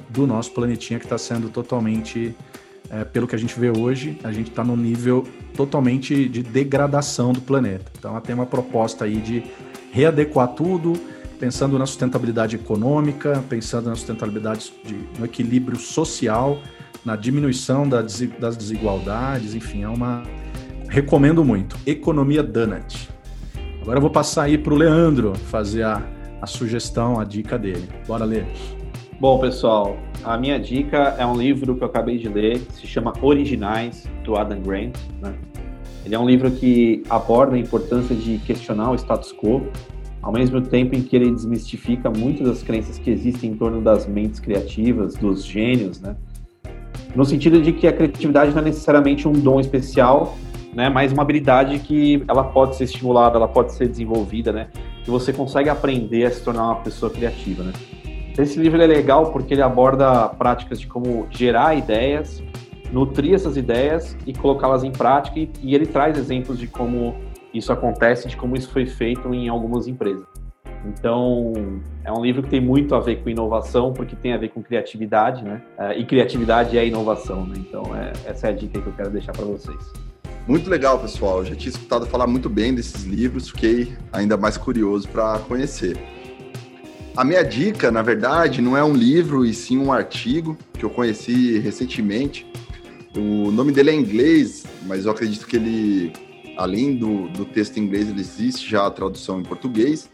do 0.10 0.26
nosso 0.26 0.52
planetinha 0.52 0.98
que 0.98 1.06
está 1.06 1.20
sendo 1.20 1.48
totalmente, 1.48 2.36
é, 2.90 3.04
pelo 3.04 3.28
que 3.28 3.36
a 3.36 3.38
gente 3.38 3.60
vê 3.60 3.70
hoje, 3.70 4.18
a 4.24 4.32
gente 4.32 4.50
está 4.50 4.64
no 4.64 4.76
nível 4.76 5.24
totalmente 5.56 6.28
de 6.28 6.42
degradação 6.42 7.32
do 7.32 7.42
planeta. 7.42 7.92
Então, 7.96 8.10
ela 8.10 8.22
tem 8.22 8.34
uma 8.34 8.48
proposta 8.48 9.06
aí 9.06 9.18
de 9.18 9.44
readequar 9.92 10.48
tudo, 10.56 10.94
pensando 11.40 11.78
na 11.78 11.86
sustentabilidade 11.86 12.56
econômica, 12.56 13.44
pensando 13.48 13.88
na 13.88 13.96
sustentabilidade 13.96 14.74
de, 14.84 14.96
no 15.20 15.26
equilíbrio 15.26 15.78
social, 15.78 16.60
na 17.06 17.16
diminuição 17.16 17.88
da, 17.88 18.02
das 18.02 18.58
desigualdades, 18.58 19.54
enfim, 19.54 19.84
é 19.84 19.90
uma 19.90 20.24
recomendo 20.92 21.44
muito. 21.46 21.78
Economia 21.86 22.44
Donut. 22.44 23.10
Agora 23.82 23.98
eu 23.98 24.02
vou 24.02 24.12
passar 24.12 24.44
aí 24.44 24.58
para 24.58 24.74
o 24.74 24.76
Leandro 24.76 25.34
fazer 25.34 25.84
a, 25.84 26.04
a 26.42 26.46
sugestão, 26.46 27.18
a 27.18 27.24
dica 27.24 27.58
dele. 27.58 27.88
Bora 28.06 28.26
ler. 28.26 28.46
Bom, 29.18 29.40
pessoal, 29.40 29.96
a 30.22 30.38
minha 30.38 30.60
dica 30.60 31.16
é 31.18 31.26
um 31.26 31.38
livro 31.38 31.76
que 31.76 31.84
eu 31.84 31.88
acabei 31.88 32.18
de 32.18 32.28
ler, 32.28 32.62
se 32.74 32.86
chama 32.86 33.14
Originais, 33.22 34.06
do 34.26 34.36
Adam 34.36 34.60
Grant. 34.60 34.98
Né? 35.22 35.34
Ele 36.06 36.14
é 36.14 36.20
um 36.20 36.28
livro 36.28 36.52
que 36.52 37.04
aborda 37.10 37.56
a 37.56 37.60
importância 37.60 38.14
de 38.14 38.40
questionar 38.40 38.92
o 38.92 38.96
status 38.96 39.32
quo, 39.32 39.66
ao 40.22 40.34
mesmo 40.34 40.60
tempo 40.60 40.94
em 40.94 41.02
que 41.02 41.16
ele 41.16 41.32
desmistifica 41.32 42.10
muitas 42.10 42.48
das 42.48 42.64
crenças 42.64 43.00
que 43.00 43.10
existem 43.10 43.52
em 43.52 43.56
torno 43.56 43.82
das 43.82 44.06
mentes 44.06 44.42
criativas, 44.42 45.16
dos 45.16 45.46
gênios, 45.46 46.02
né? 46.02 46.18
No 47.16 47.24
sentido 47.24 47.62
de 47.62 47.72
que 47.72 47.88
a 47.88 47.94
criatividade 47.94 48.52
não 48.52 48.60
é 48.62 48.66
necessariamente 48.66 49.28
um 49.28 49.34
dom 49.34 49.60
especial, 49.60 50.38
né? 50.74 50.90
Mas 50.90 51.12
uma 51.12 51.24
habilidade 51.24 51.80
que 51.80 52.24
ela 52.28 52.44
pode 52.44 52.76
ser 52.76 52.86
estimulada, 52.86 53.38
ela 53.38 53.48
pode 53.48 53.74
ser 53.74 53.88
desenvolvida, 53.88 54.52
né? 54.52 54.68
Que 55.04 55.12
você 55.12 55.34
consegue 55.34 55.70
aprender 55.70 56.26
a 56.26 56.32
se 56.32 56.44
tornar 56.44 56.66
uma 56.66 56.76
pessoa 56.76 57.12
criativa, 57.12 57.64
né? 57.64 57.74
Esse 58.38 58.60
livro 58.60 58.82
é 58.82 58.88
legal 58.88 59.32
porque 59.32 59.54
ele 59.54 59.62
aborda 59.62 60.30
práticas 60.30 60.80
de 60.80 60.88
como 60.88 61.28
gerar 61.30 61.76
ideias, 61.76 62.42
nutrir 62.92 63.34
essas 63.34 63.58
ideias 63.58 64.18
e 64.26 64.34
colocá-las 64.34 64.84
em 64.84 64.92
prática 64.92 65.40
e, 65.40 65.76
ele 65.76 65.86
traz 65.86 66.18
exemplos 66.18 66.58
de 66.58 66.68
como 66.68 67.16
isso 67.54 67.72
acontece, 67.72 68.28
de 68.28 68.38
como 68.38 68.56
isso 68.56 68.70
foi 68.70 68.86
feito 68.86 69.34
em 69.34 69.50
algumas 69.50 69.88
empresas. 69.88 70.26
Então, 70.86 71.54
é 72.04 72.12
um 72.12 72.24
livro 72.24 72.42
que 72.42 72.50
tem 72.50 72.62
muito 72.62 72.96
a 72.96 73.00
ver 73.00 73.22
com 73.22 73.30
inovação, 73.30 73.94
porque 73.94 74.16
tem 74.16 74.34
a 74.34 74.38
ver 74.38 74.50
com 74.50 74.64
criatividade, 74.64 75.44
né? 75.44 75.62
É, 75.78 76.00
e 76.00 76.06
criatividade 76.06 76.76
é 76.78 76.88
inovação, 76.88 77.46
né? 77.46 77.56
Então, 77.58 77.84
é, 77.96 78.12
essa 78.26 78.48
é 78.48 78.50
a 78.50 78.54
dica 78.54 78.82
que 78.82 78.88
eu 78.88 78.94
quero 78.94 79.12
deixar 79.12 79.34
para 79.34 79.46
vocês. 79.46 80.11
Muito 80.48 80.70
legal, 80.70 81.00
pessoal. 81.00 81.40
Eu 81.40 81.46
já 81.46 81.56
tinha 81.56 81.70
escutado 81.70 82.06
falar 82.08 82.26
muito 82.26 82.50
bem 82.50 82.74
desses 82.74 83.04
livros, 83.04 83.50
fiquei 83.50 83.96
ainda 84.12 84.36
mais 84.36 84.58
curioso 84.58 85.08
para 85.08 85.38
conhecer. 85.40 85.98
A 87.16 87.24
minha 87.24 87.44
dica, 87.44 87.92
na 87.92 88.02
verdade, 88.02 88.62
não 88.62 88.76
é 88.76 88.84
um 88.84 88.94
livro 88.94 89.46
e 89.46 89.54
sim 89.54 89.78
um 89.78 89.94
artigo 89.94 90.58
que 90.74 90.84
eu 90.84 90.90
conheci 90.90 91.60
recentemente. 91.60 92.48
O 93.16 93.52
nome 93.52 93.72
dele 93.72 93.92
é 93.92 93.94
inglês, 93.94 94.64
mas 94.88 95.06
eu 95.06 95.12
acredito 95.12 95.46
que 95.46 95.58
ele, 95.58 96.14
além 96.58 96.96
do, 96.96 97.28
do 97.30 97.46
texto 97.46 97.78
em 97.78 97.84
inglês, 97.84 98.10
ele 98.10 98.22
existe 98.22 98.70
já 98.70 98.88
a 98.88 98.92
tradução 98.92 99.40
em 99.40 99.44
português. 99.44 100.10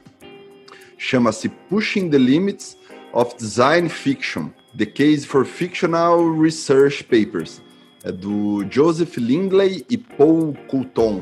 Chama-se 0.97 1.47
Pushing 1.69 2.09
the 2.09 2.17
Limits 2.17 2.75
of 3.13 3.35
Design 3.37 3.87
Fiction: 3.87 4.49
The 4.77 4.87
Case 4.87 5.25
for 5.25 5.45
Fictional 5.45 6.37
Research 6.37 7.03
Papers 7.03 7.61
é 8.07 8.11
do 8.11 8.65
Joseph 8.69 9.17
Lindley 9.17 9.85
e 9.89 9.97
Paul 9.97 10.55
Coulton. 10.69 11.21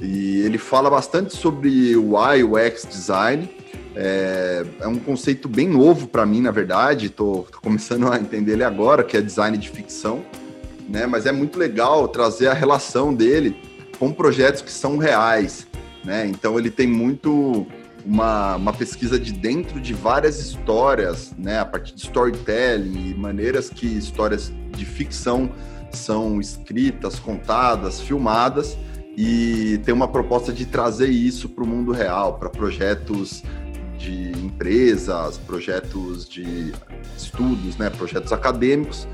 E 0.00 0.40
ele 0.40 0.58
fala 0.58 0.90
bastante 0.90 1.36
sobre 1.36 1.96
o 1.96 2.16
UI, 2.16 2.42
UX 2.42 2.84
design. 2.90 3.48
É, 3.94 4.64
é 4.80 4.88
um 4.88 4.98
conceito 4.98 5.48
bem 5.48 5.68
novo 5.68 6.08
para 6.08 6.26
mim, 6.26 6.40
na 6.40 6.50
verdade. 6.50 7.06
Estou 7.06 7.46
começando 7.62 8.10
a 8.10 8.18
entender 8.18 8.54
ele 8.54 8.64
agora, 8.64 9.04
que 9.04 9.16
é 9.16 9.20
design 9.20 9.56
de 9.56 9.70
ficção. 9.70 10.24
Né? 10.88 11.06
Mas 11.06 11.24
é 11.24 11.30
muito 11.30 11.56
legal 11.56 12.08
trazer 12.08 12.48
a 12.48 12.52
relação 12.52 13.14
dele 13.14 13.56
com 13.96 14.12
projetos 14.12 14.60
que 14.60 14.72
são 14.72 14.96
reais. 14.96 15.68
Né? 16.04 16.26
Então 16.26 16.58
ele 16.58 16.70
tem 16.70 16.88
muito 16.88 17.64
uma, 18.04 18.56
uma 18.56 18.72
pesquisa 18.72 19.20
de 19.20 19.32
dentro 19.32 19.80
de 19.80 19.94
várias 19.94 20.40
histórias, 20.40 21.32
né? 21.38 21.60
a 21.60 21.64
partir 21.64 21.94
de 21.94 22.00
storytelling 22.00 23.10
e 23.10 23.14
maneiras 23.14 23.70
que 23.70 23.86
histórias 23.86 24.52
de 24.76 24.84
ficção 24.84 25.48
são 25.92 26.40
escritas, 26.40 27.18
contadas, 27.18 28.00
filmadas 28.00 28.76
e 29.16 29.80
tem 29.84 29.94
uma 29.94 30.08
proposta 30.08 30.52
de 30.52 30.64
trazer 30.64 31.08
isso 31.08 31.48
para 31.48 31.64
o 31.64 31.66
mundo 31.66 31.92
real, 31.92 32.38
para 32.38 32.48
projetos 32.48 33.42
de 33.98 34.32
empresas, 34.32 35.38
projetos 35.38 36.28
de 36.28 36.72
estudos, 37.16 37.76
né, 37.76 37.90
projetos 37.90 38.32
acadêmicos 38.32 39.06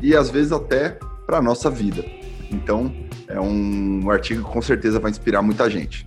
e 0.00 0.16
às 0.16 0.30
vezes 0.30 0.52
até 0.52 0.98
para 1.26 1.38
a 1.38 1.42
nossa 1.42 1.68
vida. 1.68 2.04
Então, 2.50 2.92
é 3.28 3.40
um 3.40 4.10
artigo 4.10 4.42
que 4.42 4.50
com 4.50 4.62
certeza 4.62 4.98
vai 4.98 5.10
inspirar 5.10 5.42
muita 5.42 5.68
gente. 5.68 6.06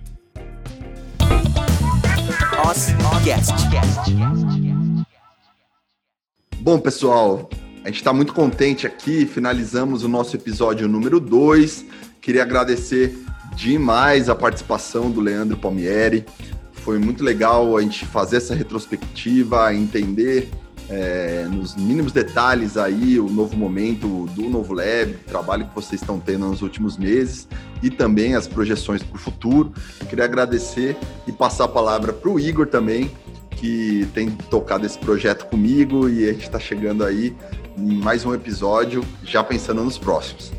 Bom, 6.58 6.78
pessoal, 6.80 7.48
a 7.84 7.88
gente 7.88 7.98
está 7.98 8.14
muito 8.14 8.32
contente 8.32 8.86
aqui, 8.86 9.26
finalizamos 9.26 10.04
o 10.04 10.08
nosso 10.08 10.34
episódio 10.34 10.88
número 10.88 11.20
2. 11.20 11.84
Queria 12.18 12.42
agradecer 12.42 13.14
demais 13.54 14.30
a 14.30 14.34
participação 14.34 15.10
do 15.10 15.20
Leandro 15.20 15.58
Palmieri. 15.58 16.24
Foi 16.72 16.98
muito 16.98 17.22
legal 17.22 17.76
a 17.76 17.82
gente 17.82 18.06
fazer 18.06 18.38
essa 18.38 18.54
retrospectiva, 18.54 19.74
entender 19.74 20.48
é, 20.88 21.46
nos 21.50 21.76
mínimos 21.76 22.10
detalhes 22.10 22.78
aí 22.78 23.20
o 23.20 23.28
novo 23.28 23.54
momento 23.54 24.26
do 24.34 24.48
Novo 24.48 24.72
Lab, 24.72 25.12
o 25.12 25.28
trabalho 25.28 25.66
que 25.66 25.74
vocês 25.74 26.00
estão 26.00 26.18
tendo 26.18 26.46
nos 26.46 26.62
últimos 26.62 26.96
meses 26.96 27.46
e 27.82 27.90
também 27.90 28.34
as 28.34 28.48
projeções 28.48 29.02
para 29.02 29.16
o 29.16 29.18
futuro. 29.18 29.74
Queria 30.08 30.24
agradecer 30.24 30.96
e 31.26 31.32
passar 31.32 31.64
a 31.64 31.68
palavra 31.68 32.14
para 32.14 32.30
o 32.30 32.40
Igor 32.40 32.66
também, 32.66 33.10
que 33.64 34.06
tem 34.12 34.28
tocado 34.28 34.84
esse 34.84 34.98
projeto 34.98 35.46
comigo 35.46 36.06
e 36.06 36.28
a 36.28 36.32
gente 36.34 36.42
está 36.42 36.60
chegando 36.60 37.02
aí 37.02 37.34
em 37.78 37.96
mais 37.96 38.22
um 38.26 38.34
episódio, 38.34 39.02
já 39.24 39.42
pensando 39.42 39.82
nos 39.82 39.96
próximos. 39.96 40.52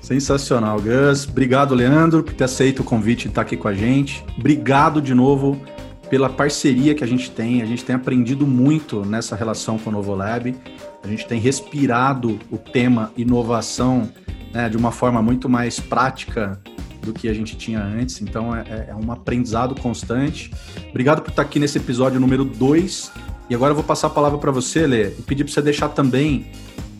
Sensacional, 0.00 0.80
Gus. 0.80 1.28
Obrigado, 1.28 1.74
Leandro, 1.74 2.22
por 2.22 2.32
ter 2.32 2.44
aceito 2.44 2.80
o 2.80 2.84
convite 2.84 3.24
de 3.24 3.28
estar 3.28 3.42
aqui 3.42 3.58
com 3.58 3.68
a 3.68 3.74
gente. 3.74 4.24
Obrigado 4.38 5.02
de 5.02 5.12
novo 5.12 5.60
pela 6.08 6.30
parceria 6.30 6.94
que 6.94 7.04
a 7.04 7.06
gente 7.06 7.30
tem. 7.30 7.60
A 7.60 7.66
gente 7.66 7.84
tem 7.84 7.94
aprendido 7.94 8.46
muito 8.46 9.04
nessa 9.04 9.36
relação 9.36 9.78
com 9.78 9.90
o 9.90 9.92
Novo 9.92 10.14
Lab. 10.14 10.56
A 11.04 11.06
gente 11.06 11.26
tem 11.26 11.38
respirado 11.38 12.38
o 12.50 12.56
tema 12.56 13.12
inovação 13.18 14.10
né, 14.50 14.66
de 14.70 14.78
uma 14.78 14.90
forma 14.90 15.20
muito 15.20 15.46
mais 15.46 15.78
prática 15.78 16.58
do 17.02 17.12
que 17.12 17.28
a 17.28 17.34
gente 17.34 17.56
tinha 17.56 17.82
antes. 17.82 18.20
Então 18.20 18.54
é, 18.54 18.88
é 18.88 18.94
um 18.94 19.10
aprendizado 19.12 19.74
constante. 19.80 20.50
Obrigado 20.88 21.22
por 21.22 21.30
estar 21.30 21.42
aqui 21.42 21.58
nesse 21.58 21.78
episódio 21.78 22.20
número 22.20 22.44
2 22.44 23.12
e 23.50 23.54
agora 23.54 23.72
eu 23.72 23.74
vou 23.74 23.84
passar 23.84 24.06
a 24.06 24.10
palavra 24.10 24.38
para 24.38 24.52
você, 24.52 24.86
Lê, 24.86 25.08
e 25.08 25.22
pedir 25.22 25.42
para 25.42 25.52
você 25.52 25.60
deixar 25.60 25.88
também 25.88 26.46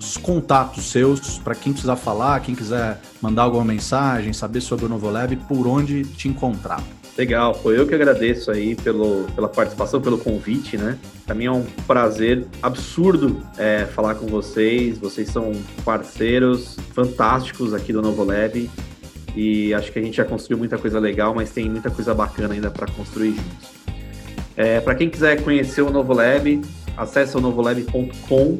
os 0.00 0.16
contatos 0.16 0.90
seus 0.90 1.38
para 1.38 1.54
quem 1.54 1.72
precisar 1.72 1.94
falar, 1.94 2.40
quem 2.40 2.54
quiser 2.54 3.00
mandar 3.20 3.42
alguma 3.42 3.64
mensagem, 3.64 4.32
saber 4.32 4.60
sobre 4.60 4.86
o 4.86 4.88
Novolab, 4.88 5.36
por 5.36 5.66
onde 5.68 6.04
te 6.04 6.26
encontrar. 6.26 6.82
Legal, 7.16 7.54
foi 7.54 7.78
eu 7.78 7.86
que 7.86 7.94
agradeço 7.94 8.50
aí 8.50 8.74
pelo, 8.74 9.26
pela 9.34 9.48
participação, 9.48 10.00
pelo 10.00 10.18
convite, 10.18 10.76
né? 10.76 10.98
Para 11.26 11.34
mim 11.34 11.44
é 11.44 11.52
um 11.52 11.64
prazer 11.86 12.46
absurdo 12.62 13.40
é, 13.58 13.84
falar 13.84 14.14
com 14.14 14.26
vocês. 14.26 14.96
Vocês 14.98 15.28
são 15.28 15.52
parceiros 15.84 16.76
fantásticos 16.94 17.74
aqui 17.74 17.92
do 17.92 18.00
Novolab 18.00 18.68
e 19.34 19.74
acho 19.74 19.92
que 19.92 19.98
a 19.98 20.02
gente 20.02 20.16
já 20.16 20.24
construiu 20.24 20.58
muita 20.58 20.78
coisa 20.78 20.98
legal, 20.98 21.34
mas 21.34 21.50
tem 21.50 21.68
muita 21.68 21.90
coisa 21.90 22.14
bacana 22.14 22.54
ainda 22.54 22.70
para 22.70 22.86
construir 22.92 23.30
juntos. 23.30 23.80
É, 24.56 24.80
Para 24.80 24.94
quem 24.94 25.08
quiser 25.08 25.42
conhecer 25.42 25.82
o 25.82 25.90
Novo 25.90 26.12
Lab, 26.12 26.60
acesse 26.96 27.36
o 27.36 27.40
novolab.com 27.40 28.58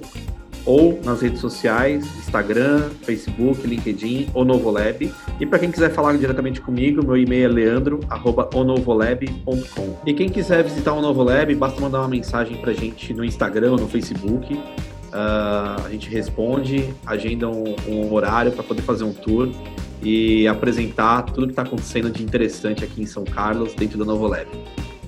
ou 0.65 0.99
nas 1.05 1.21
redes 1.23 1.41
sociais, 1.41 2.05
Instagram, 2.19 2.91
Facebook, 3.03 3.67
LinkedIn, 3.67 4.29
Onovolab. 4.35 5.13
E 5.39 5.47
para 5.47 5.59
quem 5.59 5.71
quiser 5.71 5.91
falar 5.91 6.17
diretamente 6.17 6.61
comigo, 6.61 7.05
meu 7.05 7.17
e-mail 7.17 7.47
é 7.47 7.49
leandro@onovolab.com. 7.49 9.97
E 10.07 10.13
quem 10.13 10.29
quiser 10.29 10.63
visitar 10.63 10.93
o 10.93 11.01
Novolab, 11.01 11.55
basta 11.55 11.81
mandar 11.81 12.01
uma 12.01 12.09
mensagem 12.09 12.59
para 12.59 12.73
gente 12.73 13.15
no 13.15 13.25
Instagram 13.25 13.73
ou 13.73 13.79
no 13.79 13.89
Facebook. 13.89 14.55
Uh, 14.55 14.61
a 15.85 15.89
gente 15.91 16.09
responde, 16.09 16.95
agenda 17.05 17.49
um, 17.49 17.75
um 17.89 18.13
horário 18.13 18.53
para 18.53 18.63
poder 18.63 18.83
fazer 18.83 19.03
um 19.03 19.13
tour 19.13 19.49
e 20.03 20.47
apresentar 20.49 21.23
tudo 21.23 21.47
que 21.47 21.53
está 21.53 21.63
acontecendo 21.63 22.11
de 22.11 22.23
interessante 22.23 22.85
aqui 22.85 23.03
em 23.03 23.07
São 23.07 23.25
Carlos, 23.25 23.75
dentro 23.75 23.99
da 23.99 24.05
Novolab. 24.05 24.49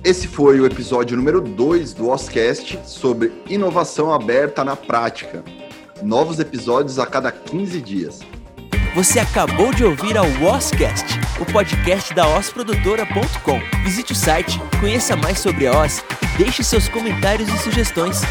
Esse 0.03 0.27
foi 0.27 0.59
o 0.59 0.65
episódio 0.65 1.15
número 1.15 1.39
2 1.39 1.93
do 1.93 2.09
Oscast 2.09 2.77
sobre 2.85 3.31
inovação 3.49 4.13
aberta 4.13 4.63
na 4.63 4.75
prática. 4.75 5.43
Novos 6.01 6.39
episódios 6.39 6.99
a 6.99 7.05
cada 7.05 7.31
15 7.31 7.81
dias. 7.81 8.19
Você 8.95 9.19
acabou 9.19 9.73
de 9.73 9.83
ouvir 9.83 10.17
a 10.17 10.21
Oscast, 10.21 11.05
o 11.39 11.45
podcast 11.51 12.13
da 12.13 12.27
osprodutora.com. 12.27 13.59
Visite 13.83 14.11
o 14.11 14.15
site, 14.15 14.61
conheça 14.79 15.15
mais 15.15 15.39
sobre 15.39 15.65
a 15.65 15.83
Os 15.83 15.99
e 15.99 16.37
deixe 16.37 16.63
seus 16.63 16.87
comentários 16.87 17.49
e 17.49 17.57
sugestões. 17.57 18.21